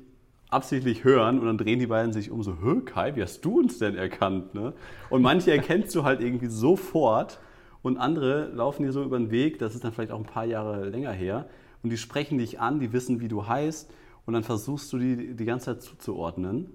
[0.49, 3.59] absichtlich hören und dann drehen die beiden sich um so, hä, Kai, wie hast du
[3.59, 4.53] uns denn erkannt?
[4.53, 4.73] Ne?
[5.09, 7.39] Und manche erkennst du halt irgendwie sofort
[7.81, 10.45] und andere laufen dir so über den Weg, das ist dann vielleicht auch ein paar
[10.45, 11.47] Jahre länger her,
[11.83, 13.89] und die sprechen dich an, die wissen, wie du heißt
[14.25, 16.67] und dann versuchst du die die ganze Zeit zuzuordnen.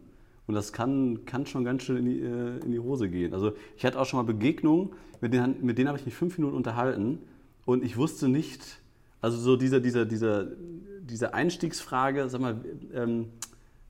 [0.47, 3.35] Und das kann, kann schon ganz schön in die, äh, in die Hose gehen.
[3.35, 6.39] Also ich hatte auch schon mal Begegnungen, mit denen, mit denen habe ich mich fünf
[6.39, 7.19] Minuten unterhalten
[7.65, 8.81] und ich wusste nicht,
[9.21, 10.57] also so diese, diese, diese,
[11.01, 12.61] diese Einstiegsfrage, sag mal,
[12.95, 13.31] ähm,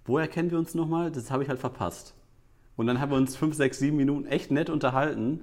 [0.07, 1.11] woher kennen wir uns nochmal?
[1.11, 2.15] Das habe ich halt verpasst.
[2.77, 5.41] Und dann haben wir uns fünf, sechs, sieben Minuten echt nett unterhalten.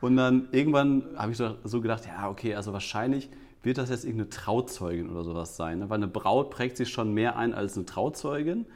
[0.00, 3.30] Und dann irgendwann habe ich so gedacht, ja, okay, also wahrscheinlich
[3.62, 5.80] wird das jetzt irgendeine Trauzeugin oder sowas sein?
[5.80, 5.90] Ne?
[5.90, 8.66] Weil eine Braut prägt sich schon mehr ein als eine Trauzeugin.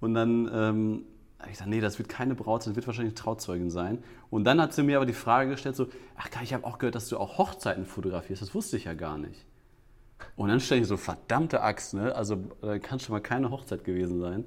[0.00, 1.04] Und dann ähm,
[1.38, 4.02] habe ich gesagt, nee, das wird keine Braut sein, das wird wahrscheinlich eine Trauzeugin sein.
[4.30, 6.94] Und dann hat sie mir aber die Frage gestellt, so, ach ich habe auch gehört,
[6.94, 8.42] dass du auch Hochzeiten fotografierst.
[8.42, 9.46] Das wusste ich ja gar nicht.
[10.36, 12.14] Und dann stelle ich so, verdammte Axt, ne?
[12.14, 14.44] Also da kann schon mal keine Hochzeit gewesen sein.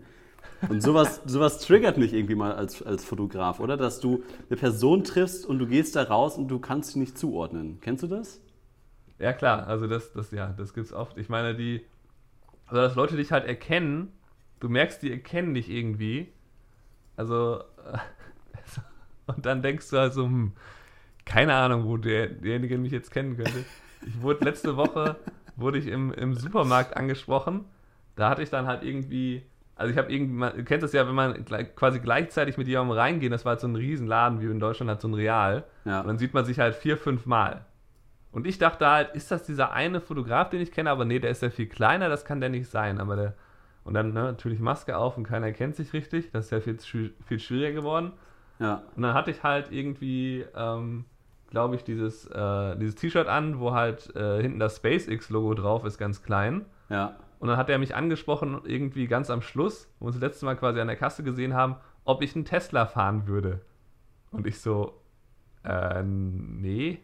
[0.70, 3.78] Und sowas, sowas triggert mich irgendwie mal als, als Fotograf, oder?
[3.78, 7.18] Dass du eine Person triffst und du gehst da raus und du kannst sie nicht
[7.18, 7.80] zuordnen.
[7.82, 8.40] Kennst du das?
[9.24, 11.18] Ja, klar, also das, das, ja, das gibt's oft.
[11.18, 11.86] Ich meine, die,
[12.68, 14.12] also dass Leute dich halt erkennen,
[14.60, 16.28] du merkst, die erkennen dich irgendwie.
[17.15, 17.63] Also,
[19.28, 20.52] und dann denkst du halt so, hm,
[21.24, 23.63] keine Ahnung, wo der, derjenige mich jetzt kennen könnte.
[24.06, 25.15] Ich wurde letzte Woche,
[25.56, 27.63] wurde ich im, im Supermarkt angesprochen.
[28.17, 29.43] Da hatte ich dann halt irgendwie,
[29.78, 31.45] also ich habe irgendwie, man kennt das ja, wenn man
[31.78, 35.00] quasi gleichzeitig mit jemandem reingeht, das war halt so ein Riesenladen, wie in Deutschland hat
[35.00, 35.63] so ein Real.
[35.86, 36.02] Ja.
[36.02, 37.65] Und dann sieht man sich halt vier, fünf Mal.
[38.34, 40.89] Und ich dachte halt, ist das dieser eine Fotograf, den ich kenne?
[40.89, 43.00] Aber nee, der ist ja viel kleiner, das kann der nicht sein.
[43.00, 43.34] Aber der,
[43.84, 46.32] und dann ne, natürlich Maske auf und keiner kennt sich richtig.
[46.32, 48.12] Das ist ja viel, viel schwieriger geworden.
[48.58, 48.82] Ja.
[48.96, 51.06] Und dann hatte ich halt irgendwie, ähm,
[51.52, 56.00] glaube ich, dieses, äh, dieses T-Shirt an, wo halt äh, hinten das SpaceX-Logo drauf ist,
[56.00, 56.65] ganz klein.
[56.89, 57.15] Ja.
[57.38, 60.46] Und dann hat er mich angesprochen, irgendwie ganz am Schluss, wo wir uns das letzte
[60.46, 63.62] Mal quasi an der Kasse gesehen haben, ob ich einen Tesla fahren würde.
[64.32, 65.03] Und ich so,
[65.63, 66.99] äh, nee.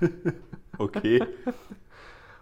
[0.78, 1.20] okay.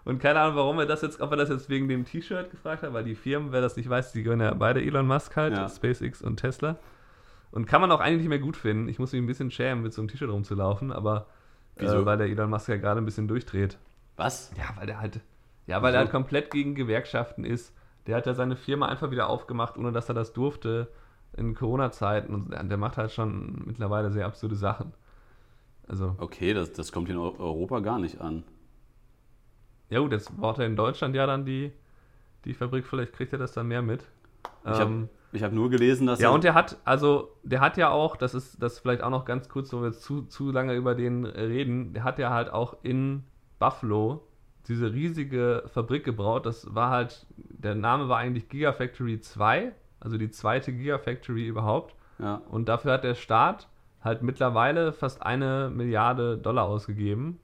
[0.05, 2.83] Und keine Ahnung, warum er das jetzt, ob er das jetzt wegen dem T-Shirt gefragt
[2.83, 5.57] hat, weil die Firmen, wer das nicht weiß, die gehören ja beide Elon Musk halt,
[5.57, 5.69] ja.
[5.69, 6.77] SpaceX und Tesla.
[7.53, 8.89] Und kann man auch eigentlich nicht mehr gut finden.
[8.89, 11.27] Ich muss mich ein bisschen schämen, mit so einem T-Shirt rumzulaufen, aber
[11.77, 13.79] äh, weil der Elon Musk ja gerade ein bisschen durchdreht.
[14.17, 14.53] Was?
[14.57, 15.21] Ja, weil der halt,
[15.67, 17.75] ja, weil er halt komplett gegen Gewerkschaften ist.
[18.07, 20.89] Der hat ja seine Firma einfach wieder aufgemacht, ohne dass er das durfte
[21.37, 22.35] in Corona-Zeiten.
[22.35, 24.93] Und der macht halt schon mittlerweile sehr absurde Sachen.
[25.89, 28.45] Also, okay, das, das kommt in Europa gar nicht an.
[29.91, 31.73] Ja gut, jetzt braucht er in Deutschland ja dann die,
[32.45, 34.05] die Fabrik, vielleicht kriegt er das dann mehr mit.
[34.65, 37.91] Ich habe ähm, hab nur gelesen, dass Ja, und der hat, also, der hat ja
[37.91, 40.75] auch, das ist das vielleicht auch noch ganz kurz, wo wir jetzt zu, zu lange
[40.75, 43.25] über den reden, der hat ja halt auch in
[43.59, 44.27] Buffalo
[44.69, 46.47] diese riesige Fabrik gebaut.
[46.47, 51.95] Das war halt, der Name war eigentlich Gigafactory 2, also die zweite Gigafactory überhaupt.
[52.19, 52.43] Ja.
[52.49, 53.69] Und dafür hat der Staat
[54.03, 57.39] halt mittlerweile fast eine Milliarde Dollar ausgegeben.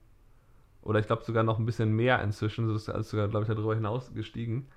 [0.81, 2.71] Oder ich glaube sogar noch ein bisschen mehr inzwischen.
[2.71, 4.67] Das ist sogar, glaube ich, darüber hinaus gestiegen.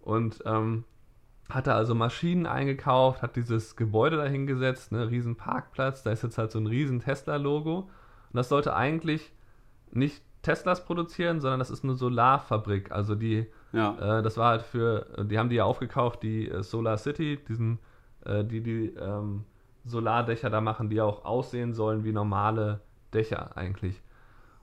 [0.00, 0.84] Und ähm,
[1.48, 6.38] hat er also Maschinen eingekauft, hat dieses Gebäude dahingesetzt, ne, riesen Parkplatz, da ist jetzt
[6.38, 7.80] halt so ein riesen Tesla-Logo.
[7.80, 7.90] Und
[8.32, 9.32] das sollte eigentlich
[9.90, 12.90] nicht Teslas produzieren, sondern das ist eine Solarfabrik.
[12.90, 14.18] Also die, ja.
[14.18, 17.78] äh, das war halt für, die haben die ja aufgekauft, die äh, Solar City, diesen,
[18.24, 19.44] äh, die, die ähm,
[19.84, 22.80] Solardächer da machen, die auch aussehen sollen wie normale
[23.12, 24.00] Dächer eigentlich.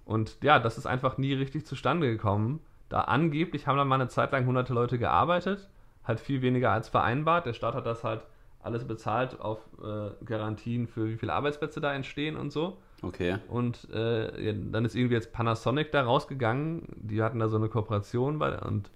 [0.05, 2.62] Und ja, das ist einfach nie richtig zustande gekommen.
[2.89, 5.69] Da angeblich haben da mal eine Zeit lang hunderte Leute gearbeitet,
[6.03, 7.45] halt viel weniger als vereinbart.
[7.45, 8.25] Der Staat hat das halt
[8.62, 12.77] alles bezahlt auf äh, Garantien für wie viele Arbeitsplätze da entstehen und so.
[13.01, 13.38] Okay.
[13.47, 16.88] Und äh, ja, dann ist irgendwie jetzt Panasonic da rausgegangen.
[16.95, 18.91] Die hatten da so eine Kooperation bei und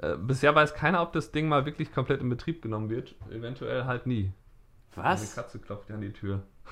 [0.00, 3.14] äh, bisher weiß keiner, ob das Ding mal wirklich komplett in Betrieb genommen wird.
[3.30, 4.32] Eventuell halt nie.
[4.94, 5.20] Was?
[5.22, 6.42] Eine Katze klopft ja an die Tür.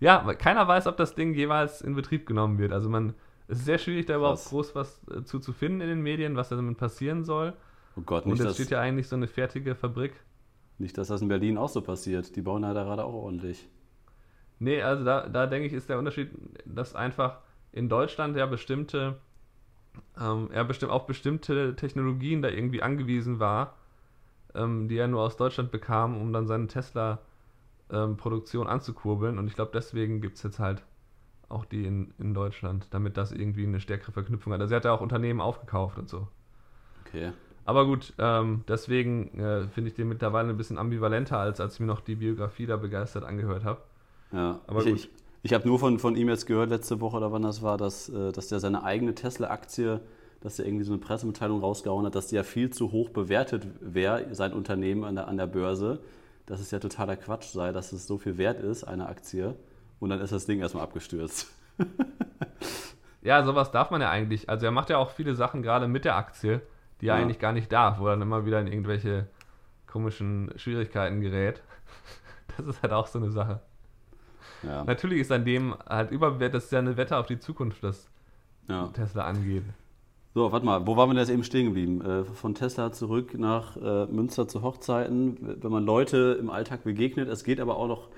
[0.00, 2.72] Ja, keiner weiß, ob das Ding jeweils in Betrieb genommen wird.
[2.72, 3.14] Also man,
[3.48, 4.48] es ist sehr schwierig, da überhaupt Krass.
[4.48, 7.54] groß was äh, zu, zu finden in den Medien, was damit passieren soll.
[7.96, 10.14] Oh Gott, Und nicht jetzt dass, steht ja eigentlich so eine fertige Fabrik.
[10.78, 12.34] nicht, dass das in Berlin auch so passiert.
[12.36, 13.68] Die bauen ja da gerade auch ordentlich.
[14.58, 16.30] Nee, also da, da denke ich, ist der Unterschied,
[16.64, 17.38] dass einfach
[17.72, 19.18] in Deutschland ja bestimmte,
[20.20, 23.76] ähm, er bestimmt auf bestimmte Technologien da irgendwie angewiesen war,
[24.54, 29.38] ähm, die er nur aus Deutschland bekam, um dann seine Tesla-Produktion anzukurbeln.
[29.38, 30.82] Und ich glaube, deswegen gibt es jetzt halt
[31.48, 34.60] auch die in, in Deutschland, damit das irgendwie eine stärkere Verknüpfung hat.
[34.60, 36.28] Also er hat ja auch Unternehmen aufgekauft und so.
[37.06, 37.32] Okay.
[37.64, 41.80] Aber gut, ähm, deswegen äh, finde ich den mittlerweile ein bisschen ambivalenter, als als ich
[41.80, 43.80] mir noch die Biografie da begeistert angehört habe.
[44.32, 44.96] Ja, Aber ich, gut.
[44.96, 45.10] ich,
[45.42, 48.08] ich habe nur von, von ihm jetzt gehört, letzte Woche oder wann das war, dass,
[48.08, 50.00] äh, dass der seine eigene Tesla-Aktie,
[50.40, 53.66] dass er irgendwie so eine Pressemitteilung rausgehauen hat, dass die ja viel zu hoch bewertet
[53.80, 56.00] wäre, sein Unternehmen an der, an der Börse,
[56.46, 59.54] dass es ja totaler Quatsch sei, dass es so viel wert ist, eine Aktie.
[60.00, 61.48] Und dann ist das Ding erstmal abgestürzt.
[63.22, 64.48] Ja, sowas darf man ja eigentlich.
[64.48, 66.62] Also er macht ja auch viele Sachen gerade mit der Aktie,
[67.00, 67.22] die er Ja.
[67.22, 69.26] eigentlich gar nicht darf, wo er dann immer wieder in irgendwelche
[69.86, 71.62] komischen Schwierigkeiten gerät.
[72.56, 73.60] Das ist halt auch so eine Sache.
[74.62, 77.82] Ja, Natürlich ist an dem halt überbewertet, das ist ja eine Wette auf die Zukunft,
[77.82, 78.08] was
[78.68, 78.88] ja.
[78.88, 79.62] Tesla angeht.
[80.32, 82.00] So, warte mal, wo waren wir denn jetzt eben stehen geblieben?
[82.02, 85.36] Äh, von Tesla zurück nach äh, Münster zu Hochzeiten.
[85.60, 88.08] Wenn man Leute im Alltag begegnet, es geht aber auch noch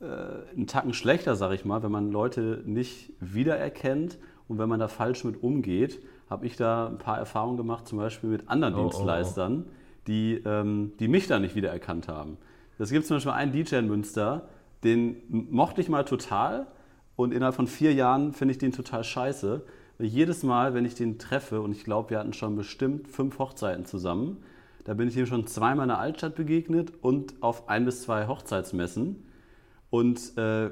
[0.00, 4.16] äh, einen Tacken schlechter, sag ich mal, wenn man Leute nicht wiedererkennt
[4.48, 7.98] und wenn man da falsch mit umgeht, habe ich da ein paar Erfahrungen gemacht, zum
[7.98, 8.88] Beispiel mit anderen Oh, oh, oh.
[8.88, 9.66] Dienstleistern,
[10.06, 12.38] Die, ähm, die mich da nicht wiedererkannt haben.
[12.78, 14.48] Es gibt zum Beispiel einen DJ in Münster,
[14.84, 16.66] den mochte ich mal total
[17.14, 19.64] und innerhalb von vier Jahren finde ich den total scheiße.
[19.98, 23.86] Jedes Mal, wenn ich den treffe, und ich glaube, wir hatten schon bestimmt fünf Hochzeiten
[23.86, 24.38] zusammen,
[24.84, 28.28] da bin ich ihm schon zweimal in der Altstadt begegnet und auf ein bis zwei
[28.28, 29.24] Hochzeitsmessen.
[29.90, 30.70] Und äh,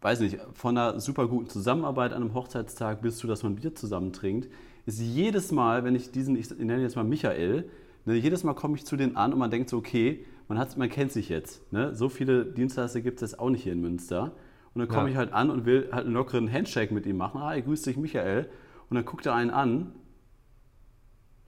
[0.00, 3.74] weiß nicht, von einer super guten Zusammenarbeit an einem Hochzeitstag bis zu, dass man Bier
[3.74, 4.48] zusammen trinkt,
[4.86, 7.68] ist jedes Mal, wenn ich diesen, ich nenne jetzt mal Michael,
[8.04, 10.76] ne, jedes Mal komme ich zu denen an und man denkt so, okay, man, hat,
[10.76, 11.70] man kennt sich jetzt.
[11.72, 11.94] Ne?
[11.94, 14.32] So viele Dienstleister gibt es jetzt auch nicht hier in Münster.
[14.74, 15.12] Und dann komme Ja.
[15.12, 17.40] ich halt an und will halt einen lockeren Handshake mit ihm machen.
[17.40, 18.48] Hi, grüß dich, Michael.
[18.90, 19.92] Und dann guckt er einen an.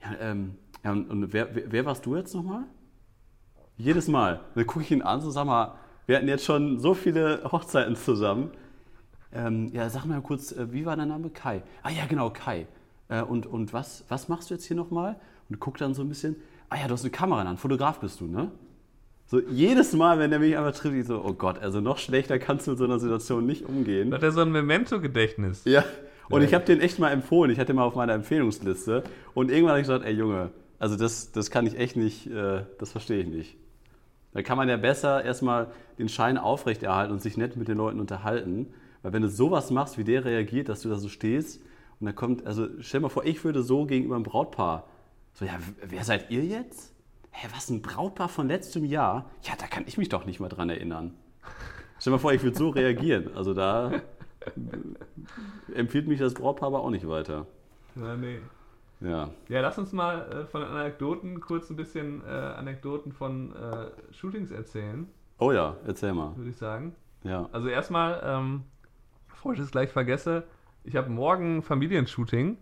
[0.01, 2.63] Ja, ähm, ja und und wer, wer, wer warst du jetzt nochmal?
[3.75, 4.41] Jedes Mal.
[4.55, 7.95] Dann gucke ich ihn an, so sag mal, wir hatten jetzt schon so viele Hochzeiten
[7.95, 8.51] zusammen.
[9.33, 11.29] Ähm, ja, sag mal kurz, äh, wie war dein Name?
[11.29, 11.61] Kai.
[11.83, 12.65] Ah ja, genau, Kai.
[13.09, 15.19] Äh, und und was, was machst du jetzt hier nochmal?
[15.49, 16.37] Und guckt dann so ein bisschen,
[16.69, 18.51] ah ja, du hast eine Kamera in der Hand, Fotograf bist du, ne?
[19.27, 22.39] So jedes Mal, wenn der mich einfach trifft, ich so, oh Gott, also noch schlechter
[22.39, 24.13] kannst du mit so einer Situation nicht umgehen.
[24.13, 25.65] Hat er so ein Memento-Gedächtnis?
[25.65, 25.83] Ja,
[26.29, 27.51] und ich habe den echt mal empfohlen.
[27.51, 29.03] Ich hatte ihn mal auf meiner Empfehlungsliste.
[29.33, 32.63] Und irgendwann habe ich gesagt, ey Junge, also das, das kann ich echt nicht, äh,
[32.79, 33.57] das verstehe ich nicht.
[34.33, 37.99] Da kann man ja besser erstmal den Schein aufrechterhalten und sich nett mit den Leuten
[37.99, 38.67] unterhalten.
[39.01, 41.61] Weil wenn du sowas machst, wie der reagiert, dass du da so stehst
[41.99, 44.87] und dann kommt, also stell mal vor, ich würde so gegenüber einem Brautpaar,
[45.33, 45.53] so, ja,
[45.87, 46.93] wer seid ihr jetzt?
[47.39, 49.29] Hä, was, ein Brautpaar von letztem Jahr?
[49.43, 51.13] Ja, da kann ich mich doch nicht mal dran erinnern.
[51.99, 53.29] Stell dir mal vor, ich würde so reagieren.
[53.35, 53.91] Also da
[55.75, 57.45] empfiehlt mich das Brautpaar aber auch nicht weiter.
[57.95, 58.39] Ja, nee.
[59.01, 59.29] Ja.
[59.49, 64.49] Ja, lass uns mal äh, von Anekdoten kurz ein bisschen äh, Anekdoten von äh, Shootings
[64.49, 65.07] erzählen,
[65.39, 66.35] Oh ja, erzähl mal.
[66.35, 66.95] würde ich sagen.
[67.23, 67.47] Ja.
[67.51, 68.63] Also erstmal, ähm,
[69.29, 70.47] bevor ich das gleich vergesse,
[70.83, 72.57] ich habe morgen Familienshooting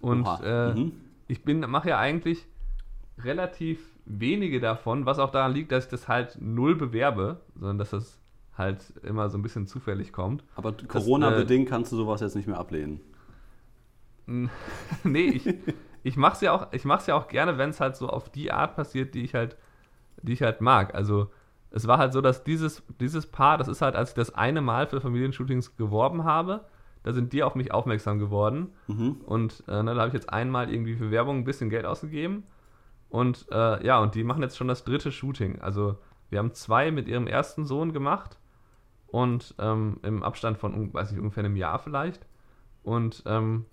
[0.00, 0.92] und äh, Mhm.
[1.28, 2.46] ich bin mache ja eigentlich
[3.22, 7.90] relativ wenige davon, was auch daran liegt, dass ich das halt null bewerbe, sondern dass
[7.90, 8.18] das
[8.56, 10.44] halt immer so ein bisschen zufällig kommt.
[10.54, 13.00] Aber Corona-bedingt kannst du sowas jetzt nicht mehr ablehnen.
[15.04, 15.54] nee, ich,
[16.02, 18.28] ich mache es ja auch, ich mach's ja auch gerne, wenn es halt so auf
[18.30, 19.56] die Art passiert, die ich halt,
[20.22, 20.94] die ich halt mag.
[20.94, 21.30] Also
[21.70, 24.62] es war halt so, dass dieses, dieses Paar, das ist halt, als ich das eine
[24.62, 26.64] Mal für Familienshootings geworben habe,
[27.02, 28.72] da sind die auf mich aufmerksam geworden.
[28.88, 29.18] Mhm.
[29.26, 32.44] Und äh, ne, da habe ich jetzt einmal irgendwie für Werbung ein bisschen Geld ausgegeben.
[33.08, 35.60] Und äh, ja, und die machen jetzt schon das dritte Shooting.
[35.60, 35.96] Also
[36.30, 38.38] wir haben zwei mit ihrem ersten Sohn gemacht
[39.06, 42.26] und ähm, im Abstand von, weiß ich, ungefähr einem Jahr vielleicht.
[42.82, 43.66] Und ähm,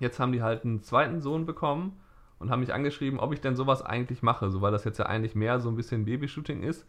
[0.00, 2.00] jetzt haben die halt einen zweiten Sohn bekommen
[2.38, 5.06] und haben mich angeschrieben, ob ich denn sowas eigentlich mache, so weil das jetzt ja
[5.06, 6.82] eigentlich mehr so ein bisschen Babyshooting ist.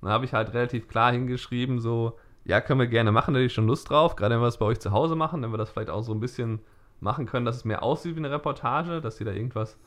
[0.00, 3.38] Und dann habe ich halt relativ klar hingeschrieben, so, ja, können wir gerne machen, da
[3.38, 5.52] hätte ich schon Lust drauf, gerade wenn wir das bei euch zu Hause machen, wenn
[5.52, 6.60] wir das vielleicht auch so ein bisschen
[7.00, 9.78] machen können, dass es mehr aussieht wie eine Reportage, dass ihr da irgendwas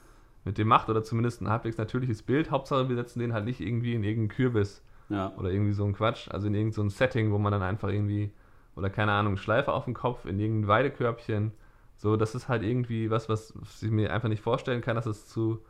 [0.46, 2.52] mit dem macht oder zumindest ein halbwegs natürliches Bild.
[2.52, 5.34] Hauptsache, wir setzen den halt nicht irgendwie in irgendeinen Kürbis Ja.
[5.38, 8.32] oder irgendwie so ein Quatsch, also in irgendein so Setting, wo man dann einfach irgendwie,
[8.76, 11.52] oder keine Ahnung, Schleife auf dem Kopf, in irgendein Weidekörbchen.
[11.98, 15.28] So, das ist halt irgendwie was, was ich mir einfach nicht vorstellen kann, dass es
[15.28, 15.62] zu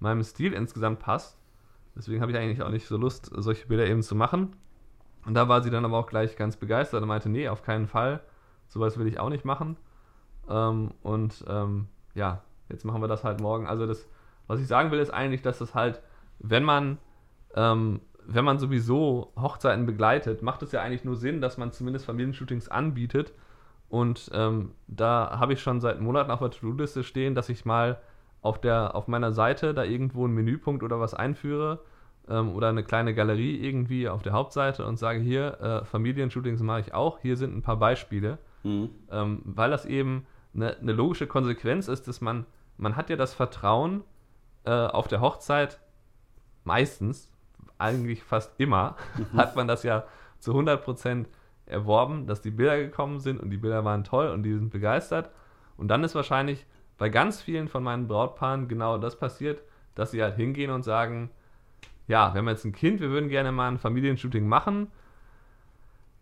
[0.00, 1.38] meinem Stil insgesamt passt.
[1.94, 4.56] Deswegen habe ich eigentlich auch nicht so Lust, solche Bilder eben zu machen.
[5.26, 7.86] Und da war sie dann aber auch gleich ganz begeistert und meinte, nee, auf keinen
[7.86, 8.20] Fall,
[8.68, 9.76] sowas will ich auch nicht machen.
[10.48, 13.66] Ähm, und ähm, ja, jetzt machen wir das halt morgen.
[13.66, 14.06] Also das,
[14.46, 16.00] was ich sagen will, ist eigentlich, dass das halt,
[16.38, 16.98] wenn man,
[17.54, 22.06] ähm, wenn man sowieso Hochzeiten begleitet, macht es ja eigentlich nur Sinn, dass man zumindest
[22.06, 23.32] Familienshootings anbietet.
[23.88, 28.00] Und ähm, da habe ich schon seit Monaten auf der To-Do-Liste stehen, dass ich mal
[28.40, 31.80] auf, der, auf meiner Seite da irgendwo einen Menüpunkt oder was einführe
[32.28, 36.80] ähm, oder eine kleine Galerie irgendwie auf der Hauptseite und sage hier, äh, Familienshootings mache
[36.80, 38.90] ich auch, hier sind ein paar Beispiele, mhm.
[39.10, 43.34] ähm, weil das eben eine, eine, logische Konsequenz ist, dass man, man hat ja das
[43.34, 44.02] Vertrauen
[44.64, 45.80] äh, auf der Hochzeit
[46.64, 47.30] meistens,
[47.78, 49.36] eigentlich fast immer, mhm.
[49.36, 50.04] hat man das ja
[50.38, 51.26] zu 100%
[51.66, 55.30] erworben, dass die Bilder gekommen sind und die Bilder waren toll und die sind begeistert.
[55.76, 56.66] Und dann ist wahrscheinlich
[56.98, 59.62] bei ganz vielen von meinen Brautpaaren genau das passiert,
[59.94, 61.30] dass sie halt hingehen und sagen,
[62.06, 64.88] ja, wir haben jetzt ein Kind, wir würden gerne mal ein Familienshooting machen.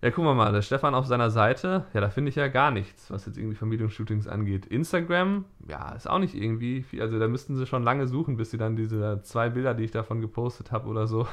[0.02, 2.72] Ja, gucken wir mal, der Stefan auf seiner Seite, ja, da finde ich ja gar
[2.72, 4.66] nichts, was jetzt irgendwie Familienshootings angeht.
[4.66, 8.50] Instagram, ja, ist auch nicht irgendwie viel, also da müssten sie schon lange suchen, bis
[8.50, 11.28] sie dann diese zwei Bilder, die ich davon gepostet habe oder so,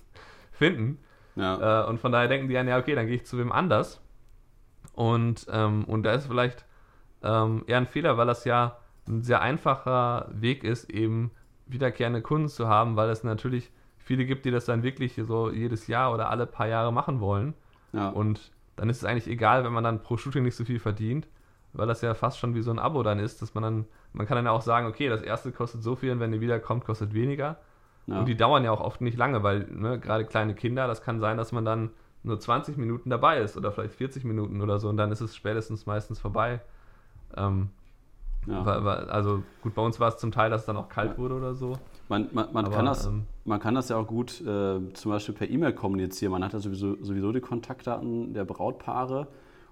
[0.50, 0.96] finden.
[1.34, 1.82] Ja.
[1.84, 4.00] Äh, und von daher denken die dann, ja, okay, dann gehe ich zu wem anders.
[4.94, 6.64] Und, ähm, und da ist vielleicht
[7.22, 11.32] ähm, eher ein Fehler, weil das ja ein sehr einfacher Weg ist, eben
[11.66, 15.86] wiederkehrende Kunden zu haben, weil es natürlich viele gibt, die das dann wirklich so jedes
[15.86, 17.52] Jahr oder alle paar Jahre machen wollen.
[17.92, 18.08] Ja.
[18.08, 21.26] Und dann ist es eigentlich egal, wenn man dann pro Shooting nicht so viel verdient,
[21.72, 24.26] weil das ja fast schon wie so ein Abo dann ist, dass man dann, man
[24.26, 26.84] kann dann ja auch sagen, okay, das erste kostet so viel und wenn ihr wiederkommt,
[26.84, 27.58] kostet weniger.
[28.06, 28.20] Ja.
[28.20, 31.20] Und die dauern ja auch oft nicht lange, weil ne, gerade kleine Kinder, das kann
[31.20, 31.90] sein, dass man dann
[32.22, 35.34] nur 20 Minuten dabei ist oder vielleicht 40 Minuten oder so und dann ist es
[35.34, 36.60] spätestens meistens vorbei.
[37.36, 37.70] Ähm,
[38.46, 38.62] ja.
[38.62, 41.54] Also gut, bei uns war es zum Teil, dass es dann auch kalt wurde oder
[41.54, 41.78] so.
[42.08, 45.10] Man, man, man Aber, kann, das, ähm, man kann das ja auch gut äh, zum
[45.10, 46.32] Beispiel per E-Mail kommunizieren.
[46.32, 49.26] Man hat ja sowieso, sowieso die Kontaktdaten der Brautpaare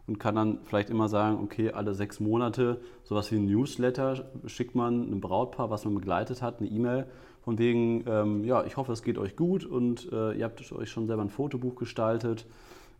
[0.06, 4.74] und kann dann vielleicht immer sagen, okay, alle sechs Monate sowas wie ein Newsletter schickt
[4.74, 7.06] man einem Brautpaar, was man begleitet hat, eine E-Mail
[7.44, 10.90] von wegen, ähm, ja, ich hoffe, es geht euch gut und äh, ihr habt euch
[10.90, 12.46] schon selber ein Fotobuch gestaltet,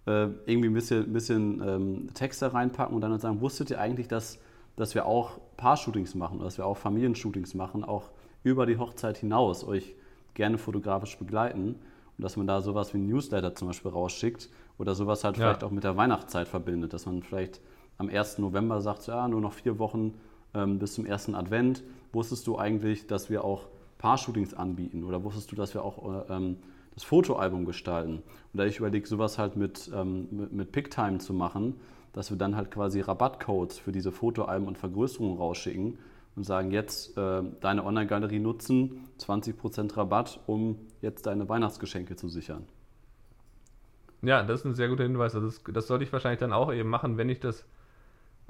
[0.06, 4.38] äh, irgendwie ein bisschen, bisschen ähm, Texte reinpacken und dann sagen, wusstet ihr eigentlich, dass,
[4.76, 8.10] dass wir auch Paar-Shootings machen, dass wir auch Familienshootings machen, auch
[8.44, 9.96] über die Hochzeit hinaus euch
[10.34, 11.76] gerne fotografisch begleiten
[12.16, 15.46] und dass man da sowas wie ein Newsletter zum Beispiel rausschickt oder sowas halt ja.
[15.46, 17.60] vielleicht auch mit der Weihnachtszeit verbindet, dass man vielleicht
[17.98, 18.38] am 1.
[18.38, 20.14] November sagt, ja, nur noch vier Wochen
[20.52, 21.82] ähm, bis zum ersten Advent.
[22.12, 23.66] Wusstest du eigentlich, dass wir auch
[23.98, 26.56] Paar-Shootings anbieten oder wusstest du, dass wir auch ähm,
[26.94, 28.22] das Fotoalbum gestalten?
[28.52, 31.74] Und da ich überlege, sowas halt mit, ähm, mit, mit Picktime zu machen,
[32.12, 35.98] dass wir dann halt quasi Rabattcodes für diese Fotoalben und Vergrößerungen rausschicken
[36.36, 42.66] und sagen, jetzt äh, deine Online-Galerie nutzen, 20% Rabatt, um jetzt deine Weihnachtsgeschenke zu sichern.
[44.22, 45.34] Ja, das ist ein sehr guter Hinweis.
[45.34, 47.66] Also das, das sollte ich wahrscheinlich dann auch eben machen, wenn ich das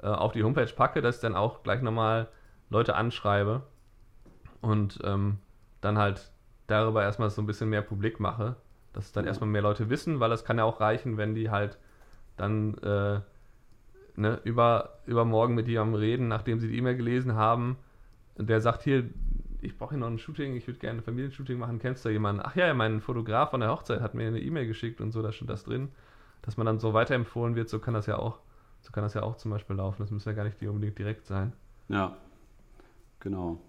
[0.01, 2.29] äh, auf die Homepage packe, dass ich dann auch gleich nochmal
[2.69, 3.63] Leute anschreibe
[4.61, 5.37] und ähm,
[5.81, 6.31] dann halt
[6.67, 8.55] darüber erstmal so ein bisschen mehr publik mache,
[8.93, 11.77] dass dann erstmal mehr Leute wissen, weil es kann ja auch reichen, wenn die halt
[12.37, 13.19] dann äh,
[14.17, 17.77] ne, über, übermorgen mit jemandem reden, nachdem sie die E-Mail gelesen haben.
[18.37, 19.09] Der sagt hier,
[19.61, 22.41] ich brauche hier noch ein Shooting, ich würde gerne ein Familienshooting machen, kennst du jemanden?
[22.43, 25.31] Ach ja, mein Fotograf von der Hochzeit hat mir eine E-Mail geschickt und so, da
[25.31, 25.89] steht das drin.
[26.41, 28.39] Dass man dann so weiterempfohlen wird, so kann das ja auch,
[28.81, 29.97] so kann das ja auch zum Beispiel laufen.
[29.99, 31.53] Das muss ja gar nicht unbedingt direkt sein.
[31.89, 32.15] Ja,
[33.19, 33.59] genau.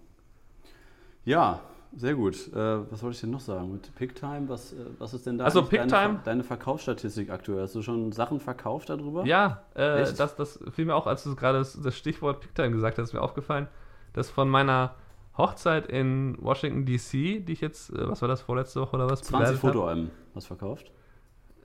[1.25, 1.61] Ja,
[1.95, 2.51] sehr gut.
[2.53, 3.71] Äh, was wollte ich denn noch sagen?
[3.71, 7.63] Mit Picktime, was, äh, was ist denn da also deine, deine, Verkaufsstatistik aktuell?
[7.63, 9.25] Hast du schon Sachen verkauft darüber?
[9.25, 12.97] Ja, äh, das, das fiel mir auch, als du gerade das, das, Stichwort Picktime gesagt
[12.97, 13.67] hast, ist mir aufgefallen,
[14.13, 14.95] dass von meiner
[15.37, 19.21] Hochzeit in Washington DC, die ich jetzt, äh, was war das, vorletzte Woche oder was?
[19.21, 20.91] 20 Fotoalben was verkauft?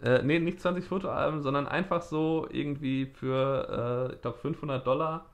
[0.03, 5.27] Äh, nee, nicht 20 Fotoalben, sondern einfach so irgendwie für, äh, ich glaube, 500 Dollar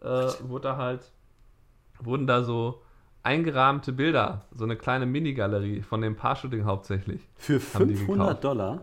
[0.00, 0.06] äh,
[0.42, 1.12] wurde da halt,
[2.00, 2.82] wurden da so
[3.26, 7.28] eingerahmte Bilder, so eine kleine Minigalerie von dem Paar-Shooting hauptsächlich.
[7.34, 8.82] Für 500 Dollar?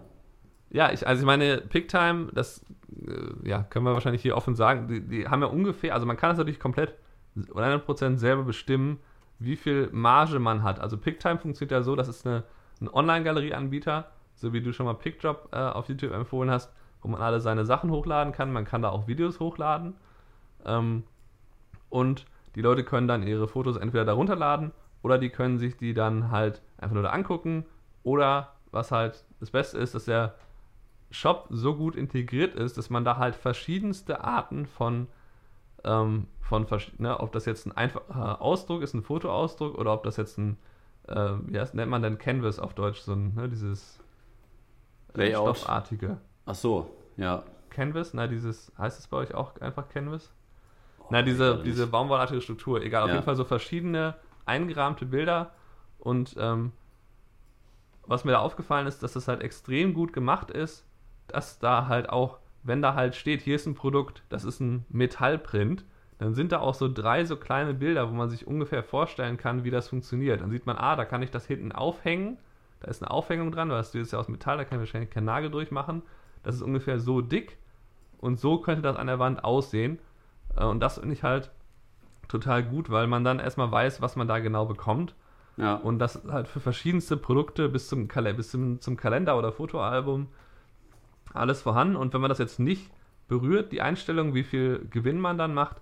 [0.69, 2.65] Ja, ich, also ich meine, Picktime, das
[3.08, 6.17] äh, ja, können wir wahrscheinlich hier offen sagen, die, die, haben ja ungefähr, also man
[6.17, 6.93] kann es natürlich komplett
[7.38, 8.99] 100% selber bestimmen,
[9.39, 10.79] wie viel Marge man hat.
[10.79, 12.43] Also Picktime funktioniert ja so, das ist eine,
[12.82, 17.21] ein Online-Galerie-Anbieter, so wie du schon mal PickDrop äh, auf YouTube empfohlen hast, wo man
[17.21, 18.51] alle seine Sachen hochladen kann.
[18.51, 19.95] Man kann da auch Videos hochladen.
[20.65, 21.03] Ähm,
[21.89, 25.93] und die Leute können dann ihre Fotos entweder da runterladen oder die können sich die
[25.93, 27.65] dann halt einfach nur da angucken.
[28.03, 30.35] Oder was halt das Beste ist, dass der
[31.11, 35.07] Shop so gut integriert ist, dass man da halt verschiedenste Arten von,
[35.83, 36.65] ähm, von
[36.97, 40.57] ne, ob das jetzt ein einfacher Ausdruck ist, ein Fotoausdruck, oder ob das jetzt ein,
[41.07, 43.99] äh, wie heißt, nennt man denn Canvas auf Deutsch, so ein, ne, dieses
[45.13, 45.57] Layout.
[45.57, 46.17] stoffartige.
[46.45, 47.43] Ach so, ja.
[47.69, 50.31] Canvas, na dieses, heißt es bei euch auch einfach Canvas?
[51.09, 53.15] Na, diese, diese baumwollartige Struktur, egal, auf Ja.
[53.15, 55.51] jeden Fall so verschiedene eingerahmte Bilder
[55.99, 56.71] und ähm,
[58.05, 60.85] was mir da aufgefallen ist, dass das halt extrem gut gemacht ist,
[61.27, 64.85] dass da halt auch, wenn da halt steht, hier ist ein Produkt, das ist ein
[64.89, 65.85] Metallprint,
[66.17, 69.63] dann sind da auch so drei so kleine Bilder, wo man sich ungefähr vorstellen kann,
[69.63, 70.41] wie das funktioniert.
[70.41, 72.37] Dann sieht man, ah, da kann ich das hinten aufhängen,
[72.79, 75.09] da ist eine Aufhängung dran, weil das ist ja aus Metall, da kann ich wahrscheinlich
[75.09, 76.01] keinen Nagel durchmachen.
[76.43, 77.57] Das ist ungefähr so dick
[78.19, 79.99] und so könnte das an der Wand aussehen.
[80.55, 81.51] Äh, Und das finde ich halt
[82.27, 85.15] total gut, weil man dann erstmal weiß, was man da genau bekommt.
[85.57, 85.75] Ja.
[85.75, 90.27] Und das halt für verschiedenste Produkte bis zum, Kal bis zum, zum Kalender oder Fotoalbum
[91.33, 91.95] alles vorhanden.
[91.95, 92.89] Und wenn man das jetzt nicht
[93.27, 95.81] berührt, die Einstellung, wie viel Gewinn man dann macht,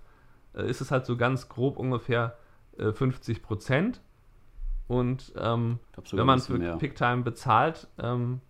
[0.54, 2.36] äh, ist es halt so ganz grob ungefähr
[2.78, 4.00] äh, 50 Prozent.
[4.88, 5.78] Und ähm,
[6.10, 6.76] wenn man bisschen für mehr.
[6.76, 8.40] Picktime bezahlt, ähm,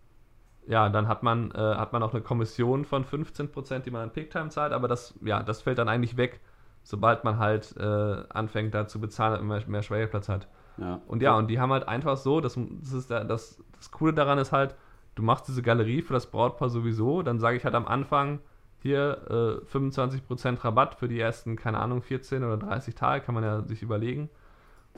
[0.66, 4.10] ja, dann hat man, äh, hat man auch eine Kommission von 15%, die man an
[4.10, 6.40] Picktime zahlt, aber das, ja, das fällt dann eigentlich weg,
[6.82, 10.48] sobald man halt äh, anfängt, da zu bezahlen und mehr, mehr Schwellenplatz hat.
[10.76, 11.00] ja.
[11.06, 14.12] Und ja, und die haben halt einfach so, das, das ist da, das, das Coole
[14.12, 14.74] daran ist halt,
[15.14, 18.40] du machst diese Galerie für das Brautpaar sowieso, dann sage ich halt am Anfang,
[18.82, 23.44] hier äh, 25% Rabatt für die ersten, keine Ahnung, 14 oder 30 Tage, kann man
[23.44, 24.28] ja sich überlegen.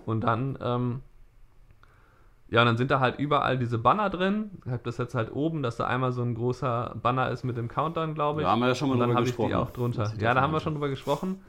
[0.06, 1.02] Und dann, ähm,
[2.48, 4.50] ja, und dann sind da halt überall diese Banner drin.
[4.64, 7.56] Ich habe das jetzt halt oben, dass da einmal so ein großer Banner ist mit
[7.56, 8.44] dem Countdown, glaube ich.
[8.46, 10.12] Da haben wir ja schon mal und dann drüber habe ich die gesprochen, auch drunter.
[10.18, 11.40] Ja, da haben wir schon drüber gesprochen.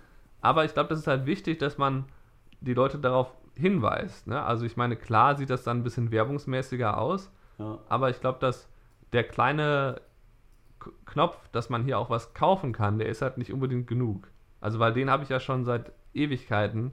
[0.42, 2.06] Aber ich glaube, das ist halt wichtig, dass man
[2.62, 4.28] die Leute darauf hinweist.
[4.28, 4.42] Ne?
[4.42, 7.80] Also ich meine, klar sieht das dann ein bisschen werbungsmäßiger aus, Ja.
[7.90, 8.70] aber ich glaube, dass
[9.14, 10.02] der kleine
[10.80, 14.28] K Knopf, dass man hier auch was kaufen kann, der ist halt nicht unbedingt genug.
[14.62, 16.92] Also weil den habe ich ja schon seit Ewigkeiten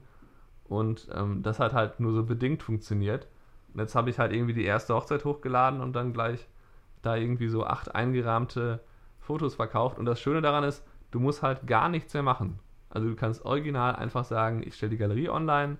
[0.65, 3.27] und ähm, das hat halt nur so bedingt funktioniert.
[3.73, 6.47] Und jetzt habe ich halt irgendwie die erste Hochzeit hochgeladen und dann gleich
[7.03, 8.81] da irgendwie so acht eingerahmte
[9.19, 9.99] Fotos verkauft.
[9.99, 12.59] Und das Schöne daran ist, du musst halt gar nichts mehr machen.
[12.91, 15.79] Also du kannst original einfach sagen, ich stelle die Galerie online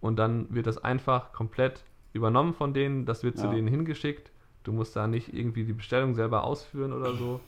[0.00, 3.52] und dann wird das einfach komplett übernommen von denen, das wird zu Ja.
[3.52, 4.32] denen hingeschickt.
[4.64, 7.40] Du musst da nicht irgendwie die Bestellung selber ausführen oder so.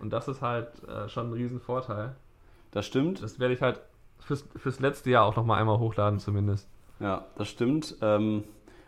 [0.00, 2.14] Und das ist halt äh, schon ein Riesenvorteil.
[2.70, 3.22] Das stimmt.
[3.22, 3.80] Das werde ich halt
[4.18, 6.68] fürs, fürs letzte Jahr auch nochmal einmal hochladen zumindest.
[7.00, 7.96] Ja, das stimmt.
[8.00, 8.44] Ähm,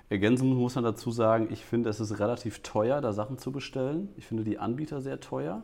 [0.09, 4.09] ergänzend muss man dazu sagen, ich finde, es ist relativ teuer, da Sachen zu bestellen.
[4.16, 5.62] Ich finde die Anbieter sehr teuer.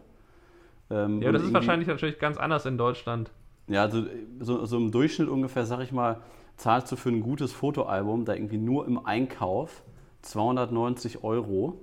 [0.91, 3.31] Ähm, Ja, das ist wahrscheinlich natürlich ganz anders in Deutschland.
[3.67, 4.05] Ja, also
[4.41, 6.21] so, so im Durchschnitt ungefähr, sag ich mal,
[6.57, 9.83] zahlst du für ein gutes Fotoalbum da irgendwie nur im Einkauf
[10.23, 11.81] 290 Euro.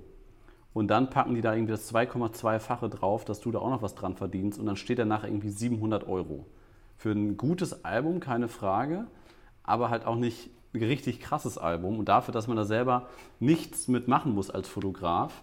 [0.72, 3.94] Und dann packen die da irgendwie das 2,2-fache drauf, dass du da auch noch was
[3.94, 4.58] dran verdienst.
[4.58, 6.46] Und dann steht danach irgendwie 700 Euro.
[6.96, 9.06] Für ein gutes Album, keine Frage,
[9.64, 11.98] aber halt auch nicht ein richtig krasses Album.
[11.98, 13.08] Und dafür, dass man da selber
[13.40, 15.42] nichts mitmachen muss als Fotograf,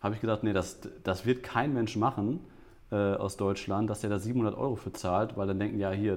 [0.00, 2.40] habe ich gedacht, nee, das, das wird kein Mensch machen
[2.90, 6.16] äh, aus Deutschland, dass der da 700 Euro für zahlt, weil dann denken, ja, hier,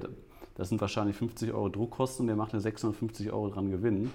[0.55, 4.11] das sind wahrscheinlich 50 Euro Druckkosten, der macht ja 650 Euro dran Gewinn.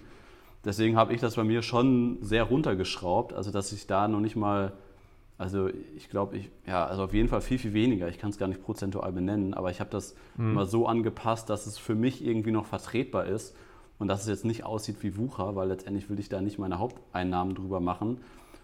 [0.64, 4.37] Deswegen habe ich das bei mir schon sehr runtergeschraubt, also dass ich da noch nicht
[4.37, 4.72] mal,
[5.37, 8.09] also ich glaube, ich, ja, also auf jeden Fall viel, viel weniger.
[8.09, 11.66] Ich kann es gar nicht prozentual benennen, aber ich habe das mal so angepasst, dass
[11.66, 13.55] es für mich irgendwie noch vertretbar ist
[13.99, 16.79] und dass es jetzt nicht aussieht wie Wucher, weil letztendlich will ich da nicht meine
[16.79, 18.19] Haupteinnahmen drüber machen,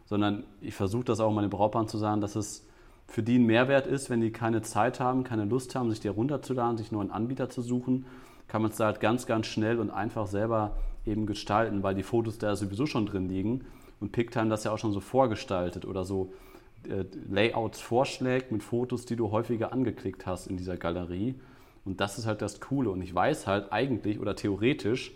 [0.07, 2.67] sondern ich versuche das auch meine Brautpaaren zu sagen, dass es
[3.07, 6.09] für die ein Mehrwert ist, wenn die keine Zeit haben, keine Lust haben, sich die
[6.09, 8.07] runterzuladen, sich einen Anbieter zu suchen,
[8.49, 12.03] kann man es da halt ganz, ganz schnell und einfach selber eben gestalten, weil die
[12.03, 13.67] Fotos da sowieso schon drin liegen
[14.01, 16.33] und Picktime das ja auch schon so vorgestaltet oder so
[16.89, 21.35] äh, Layouts vorschlägt mit Fotos, die du häufiger angeklickt hast in dieser Galerie.
[21.85, 22.91] Und das ist halt das Coole.
[22.91, 25.15] Und ich weiß halt eigentlich oder theoretisch,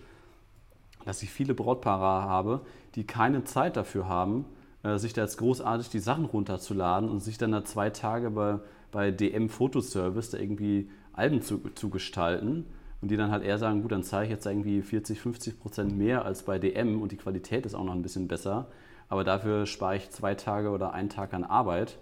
[1.09, 2.61] dass ich viele Brautpaare habe,
[2.94, 4.44] die keine Zeit dafür haben,
[4.83, 8.59] äh, sich da jetzt großartig die Sachen runterzuladen und sich dann da zwei Tage bei,
[8.92, 12.66] bei DM Fotoservice da irgendwie Alben zu, zu gestalten
[13.01, 15.97] und die dann halt eher sagen, gut, dann zahle ich jetzt irgendwie 40, 50 Prozent
[15.97, 18.68] mehr als bei DM und die Qualität ist auch noch ein bisschen besser,
[19.09, 21.97] aber dafür spare ich zwei Tage oder einen Tag an Arbeit.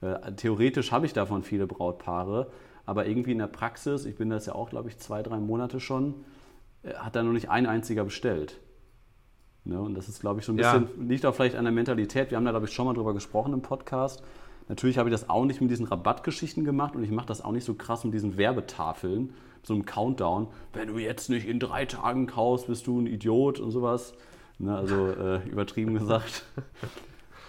[0.00, 2.52] Äh, theoretisch habe ich davon viele Brautpaare,
[2.86, 5.80] aber irgendwie in der Praxis, ich bin das ja auch, glaube ich, zwei, drei Monate
[5.80, 6.14] schon,
[6.96, 8.60] hat da noch nicht ein einziger bestellt.
[9.64, 9.80] Ne?
[9.80, 10.76] Und das ist, glaube ich, so ein Ja.
[10.78, 12.30] bisschen, liegt auch vielleicht an der Mentalität.
[12.30, 14.22] Wir haben da, glaube ich, schon mal drüber gesprochen im Podcast.
[14.68, 17.52] Natürlich habe ich das auch nicht mit diesen Rabattgeschichten gemacht und ich mache das auch
[17.52, 20.48] nicht so krass mit diesen Werbetafeln, so einem Countdown.
[20.72, 24.14] Wenn du jetzt nicht in drei Tagen kaufst, bist du ein Idiot und sowas.
[24.58, 24.74] Ne?
[24.76, 26.44] Also äh, übertrieben gesagt.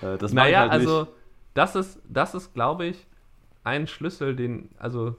[0.02, 1.08] äh, das Naja, halt also
[1.54, 3.08] das ist, das ist, glaube ich,
[3.64, 5.16] ein Schlüssel, den, also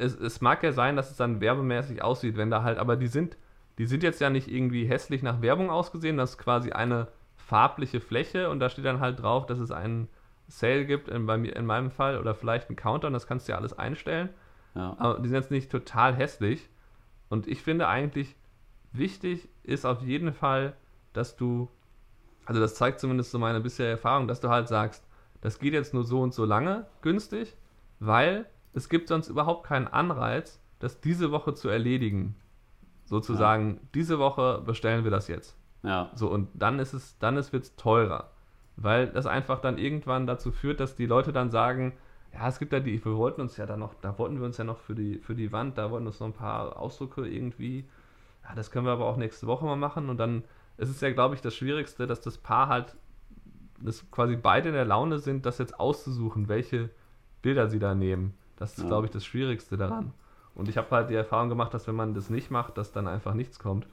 [0.00, 3.06] es, es mag ja sein, dass es dann werbemäßig aussieht, wenn da halt, aber die
[3.06, 3.36] sind,
[3.78, 8.00] die sind jetzt ja nicht irgendwie hässlich nach Werbung ausgesehen, das ist quasi eine farbliche
[8.00, 10.08] Fläche und da steht dann halt drauf, dass es einen
[10.48, 13.52] Sale gibt, in, bei mir, in meinem Fall, oder vielleicht einen Countdown, das kannst du
[13.52, 14.30] ja alles einstellen.
[14.74, 14.96] Ja.
[14.98, 16.68] Aber die sind jetzt nicht total hässlich.
[17.28, 18.34] Und ich finde eigentlich,
[18.92, 20.74] wichtig ist auf jeden Fall,
[21.12, 21.68] dass du,
[22.46, 25.04] also das zeigt zumindest so meine bisherige Erfahrung, dass du halt sagst,
[25.40, 27.56] das geht jetzt nur so und so lange günstig,
[28.00, 32.36] weil es gibt sonst überhaupt keinen Anreiz, das diese Woche zu erledigen.
[33.04, 35.56] Sozusagen, diese Woche bestellen wir das jetzt.
[35.82, 36.10] Ja.
[36.14, 38.30] So, und dann ist es, dann ist es teurer.
[38.76, 41.94] Weil das einfach dann irgendwann dazu führt, dass die Leute dann sagen,
[42.32, 44.56] ja, es gibt ja die, wir wollten uns ja dann noch, da wollten wir uns
[44.56, 47.88] ja noch für die, für die Wand, da wollten uns noch ein paar Ausdrücke irgendwie,
[48.44, 50.44] ja, das können wir aber auch nächste Woche mal machen und dann
[50.76, 52.96] ist es ja, glaube ich, das Schwierigste, dass das Paar halt,
[53.80, 56.90] dass quasi beide in der Laune sind, das jetzt auszusuchen, welche
[57.42, 58.34] Bilder sie da nehmen.
[58.60, 58.88] Das ist, Ja.
[58.88, 60.12] glaube ich, das Schwierigste daran.
[60.54, 63.08] Und ich habe halt die Erfahrung gemacht, dass wenn man das nicht macht, dass dann
[63.08, 63.86] einfach nichts kommt.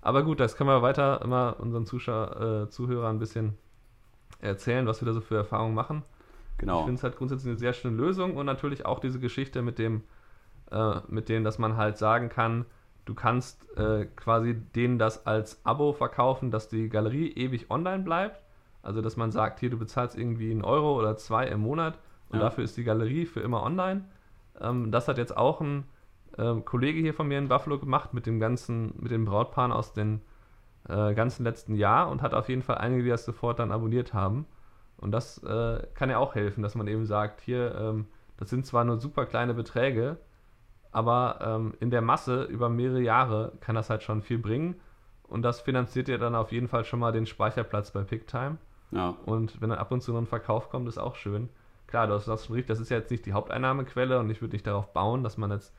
[0.00, 3.58] Aber gut, das können wir weiter immer unseren Zuschauer, äh, Zuhörern ein bisschen
[4.40, 6.02] erzählen, was wir da so für Erfahrungen machen.
[6.54, 6.84] Ich Genau.
[6.84, 10.02] finde es halt grundsätzlich eine sehr schöne Lösung und natürlich auch diese Geschichte mit dem,
[10.70, 12.64] äh, mit dem, dass man halt sagen kann,
[13.04, 18.40] du kannst äh, quasi denen das als Abo verkaufen, dass die Galerie ewig online bleibt.
[18.82, 21.98] Also dass man sagt, hier, du bezahlst irgendwie einen Euro oder zwei im Monat
[22.32, 22.44] und Ja.
[22.46, 24.04] dafür ist die Galerie für immer online.
[24.60, 25.84] Ähm, das hat jetzt auch ein
[26.38, 29.92] ähm, Kollege hier von mir in Buffalo gemacht mit dem ganzen, mit den Brautpaaren aus
[29.92, 30.22] den
[30.88, 34.14] äh, ganzen letzten Jahr und hat auf jeden Fall einige, die das sofort dann abonniert
[34.14, 34.46] haben.
[34.96, 38.06] Und das äh, kann ja auch helfen, dass man eben sagt, hier, ähm,
[38.38, 40.16] das sind zwar nur super kleine Beträge,
[40.90, 44.76] aber ähm, in der Masse über mehrere Jahre kann das halt schon viel bringen.
[45.28, 48.58] Und das finanziert ja dann auf jeden Fall schon mal den Speicherplatz bei PickTime.
[48.90, 49.14] Ja.
[49.24, 51.48] Und wenn dann ab und zu noch ein Verkauf kommt, ist auch schön.
[51.92, 54.40] Klar, du hast das schon richtig, das ist ja jetzt nicht die Haupteinnahmequelle und ich
[54.40, 55.74] würde nicht darauf bauen, dass man jetzt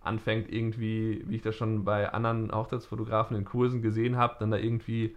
[0.00, 4.58] anfängt, irgendwie, wie ich das schon bei anderen Hochzeitsfotografen in Kursen gesehen habe, dann da
[4.58, 5.16] irgendwie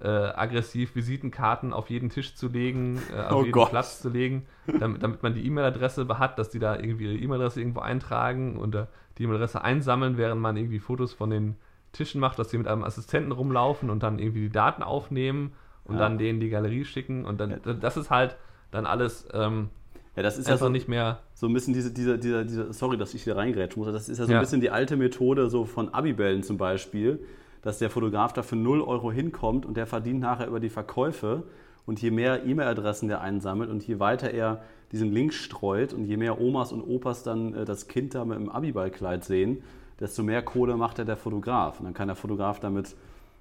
[0.00, 3.70] äh, aggressiv Visitenkarten auf jeden Tisch zu legen, äh, auf Oh jeden Gott.
[3.70, 4.46] Platz zu legen,
[4.80, 8.74] damit, damit man die E-Mail-Adresse hat, dass die da irgendwie ihre E-Mail-Adresse irgendwo eintragen und
[8.74, 8.86] äh,
[9.16, 11.54] die E-Mail-Adresse einsammeln, während man irgendwie Fotos von den
[11.92, 15.52] Tischen macht, dass die mit einem Assistenten rumlaufen und dann irgendwie die Daten aufnehmen
[15.84, 16.00] und Ja.
[16.00, 18.36] dann denen die Galerie schicken und dann, das ist halt
[18.72, 19.70] dann alles ähm,
[20.16, 22.96] Ja, das ist ja so, nicht mehr, so ein bisschen diese, diese, diese, diese, sorry,
[22.96, 24.40] dass ich hier reingrätschen muss, das ist ja so ein Ja.
[24.40, 27.18] bisschen die alte Methode so von Abibellen zum Beispiel,
[27.62, 31.42] dass der Fotograf da für 0 Euro hinkommt und der verdient nachher über die Verkäufe
[31.86, 34.62] und je mehr E-Mail-Adressen der einsammelt und je weiter er
[34.92, 38.38] diesen Link streut und je mehr Omas und Opas dann äh, das Kind da mit
[38.38, 39.62] dem Abiballkleid sehen,
[39.98, 41.80] desto mehr Kohle macht er der Fotograf.
[41.80, 42.94] Und dann kann der Fotograf damit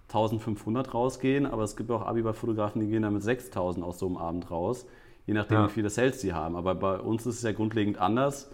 [0.07, 4.49] 1500 rausgehen, aber es gibt auch Abiball-Fotografen, die gehen damit 6000 aus so einem Abend
[4.51, 4.85] raus,
[5.25, 5.67] je nachdem, Ja.
[5.67, 6.55] wie viele Sales sie haben.
[6.55, 8.51] Aber bei uns ist es ja grundlegend anders,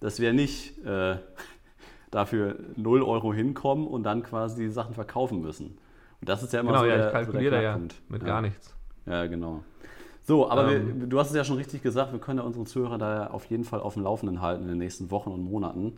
[0.00, 1.16] dass wir nicht äh,
[2.10, 5.78] dafür 0 Euro hinkommen und dann quasi die Sachen verkaufen müssen.
[6.20, 8.28] Und das ist ja immer genau, so, ja, der, ich kalkuliere so ja mit ja.
[8.28, 8.74] gar nichts.
[9.06, 9.64] Ja, genau.
[10.24, 11.00] So, aber Ähm.
[11.00, 13.30] wir, du hast es ja schon richtig gesagt, wir können ja unsere Zuhörer da ja
[13.30, 15.96] auf jeden Fall auf dem Laufenden halten in den nächsten Wochen und Monaten.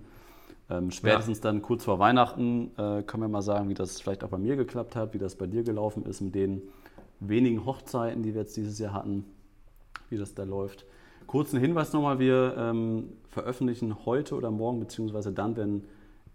[0.71, 4.31] Ähm, spätestens dann kurz vor Weihnachten äh, können wir mal sagen, wie das vielleicht auch
[4.31, 6.63] bei mir geklappt hat, wie das bei dir gelaufen ist mit den
[7.21, 9.27] wenigen Hochzeiten, die wir jetzt dieses Jahr hatten,
[10.15, 10.87] wie das da läuft.
[11.27, 15.85] Kurzen Hinweis nochmal, wir ähm, veröffentlichen heute oder morgen, beziehungsweise dann, wenn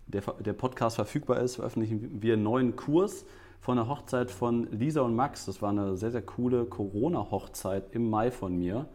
[0.08, 3.26] der, der Podcast verfügbar ist, veröffentlichen wir einen neuen Kurs
[3.62, 5.46] von der Hochzeit von Lisa und Max.
[5.46, 8.88] Das war eine sehr, sehr coole Corona-Hochzeit im Mai von mir.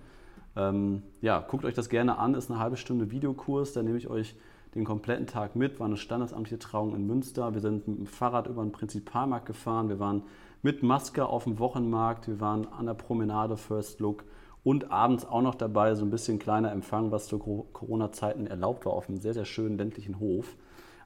[0.57, 4.09] Ähm, ja, guckt euch das gerne an, ist eine halbe Stunde Videokurs, da nehme ich
[4.09, 4.37] euch
[4.75, 7.55] den kompletten Tag mit, war eine standesamtliche Trauung in Münster.
[7.55, 10.23] Wir sind mit dem Fahrrad über den Prinzipalmarkt gefahren, wir waren
[10.63, 14.25] mit Maske auf dem Wochenmarkt, wir waren an der Promenade First Look
[14.65, 18.87] und abends auch noch dabei so ein bisschen kleiner Empfang, was zu Co- Corona-Zeiten erlaubt
[18.87, 20.57] war, auf einem sehr, sehr schönen ländlichen Hof.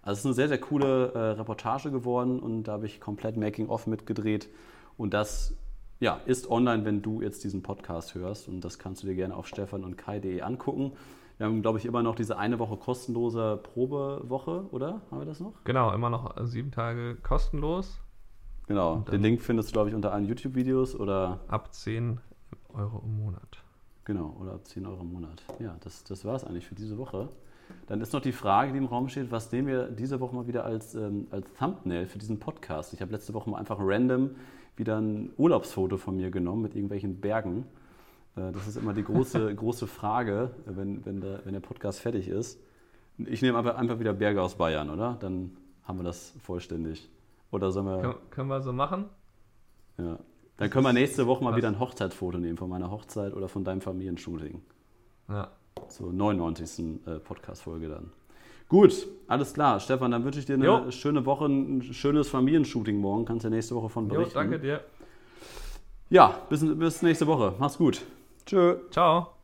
[0.00, 3.36] Also es ist eine sehr, sehr coole äh, Reportage geworden und da habe ich komplett
[3.36, 4.48] Making-of mitgedreht
[4.96, 5.54] und das
[6.00, 9.34] ja, ist online, wenn du jetzt diesen Podcast hörst und das kannst du dir gerne
[9.36, 10.92] auf stefan und kai.de angucken.
[11.36, 15.02] Wir haben, glaube ich, immer noch diese eine Woche kostenlose Probewoche, oder?
[15.10, 15.54] Haben wir das noch?
[15.64, 18.00] Genau, immer noch sieben Tage kostenlos,
[18.68, 18.96] Genau.
[19.10, 22.20] Den Link findest du, glaube ich, unter allen YouTube-Videos oder ab 10
[22.74, 23.62] Euro im Monat.
[24.04, 25.42] genau, oder ab 10 Euro im Monat.
[25.58, 27.28] Ja, das, das war es eigentlich für diese Woche.
[27.86, 30.46] Dann ist noch die Frage, die im Raum steht, was nehmen wir diese Woche mal
[30.46, 32.92] wieder als, ähm, als Thumbnail für diesen Podcast?
[32.92, 34.30] Ich habe letzte Woche mal einfach random
[34.76, 37.66] wieder ein Urlaubsfoto von mir genommen mit irgendwelchen Bergen.
[38.36, 42.28] Äh, das ist immer die große, große Frage, wenn, wenn, der, wenn der Podcast fertig
[42.28, 42.60] ist.
[43.18, 45.16] Ich nehme einfach, einfach wieder Berge aus Bayern, oder?
[45.20, 47.10] Dann haben wir das vollständig.
[47.50, 48.00] Oder sollen wir.
[48.00, 49.06] Können, können wir so machen?
[49.96, 50.18] Ja.
[50.58, 53.64] Dann können wir nächste Woche mal wieder ein Hochzeitsfoto nehmen von meiner Hochzeit oder von
[53.64, 54.60] deinem Familienshooting.
[55.28, 55.50] Ja.
[55.88, 57.06] Zur 99.
[57.06, 58.10] äh, Podcast-Folge dann.
[58.68, 59.80] Gut, alles klar.
[59.80, 60.90] Stefan, dann wünsche ich dir eine Jo.
[60.90, 63.24] schöne Woche, ein schönes Familienshooting morgen.
[63.24, 64.34] Kannst ja nächste Woche von Jo, berichten.
[64.34, 64.80] danke dir.
[66.10, 67.54] Ja, bis, bis nächste Woche.
[67.58, 68.02] Mach's gut.
[68.44, 68.76] Tschö.
[68.90, 69.37] Ciao.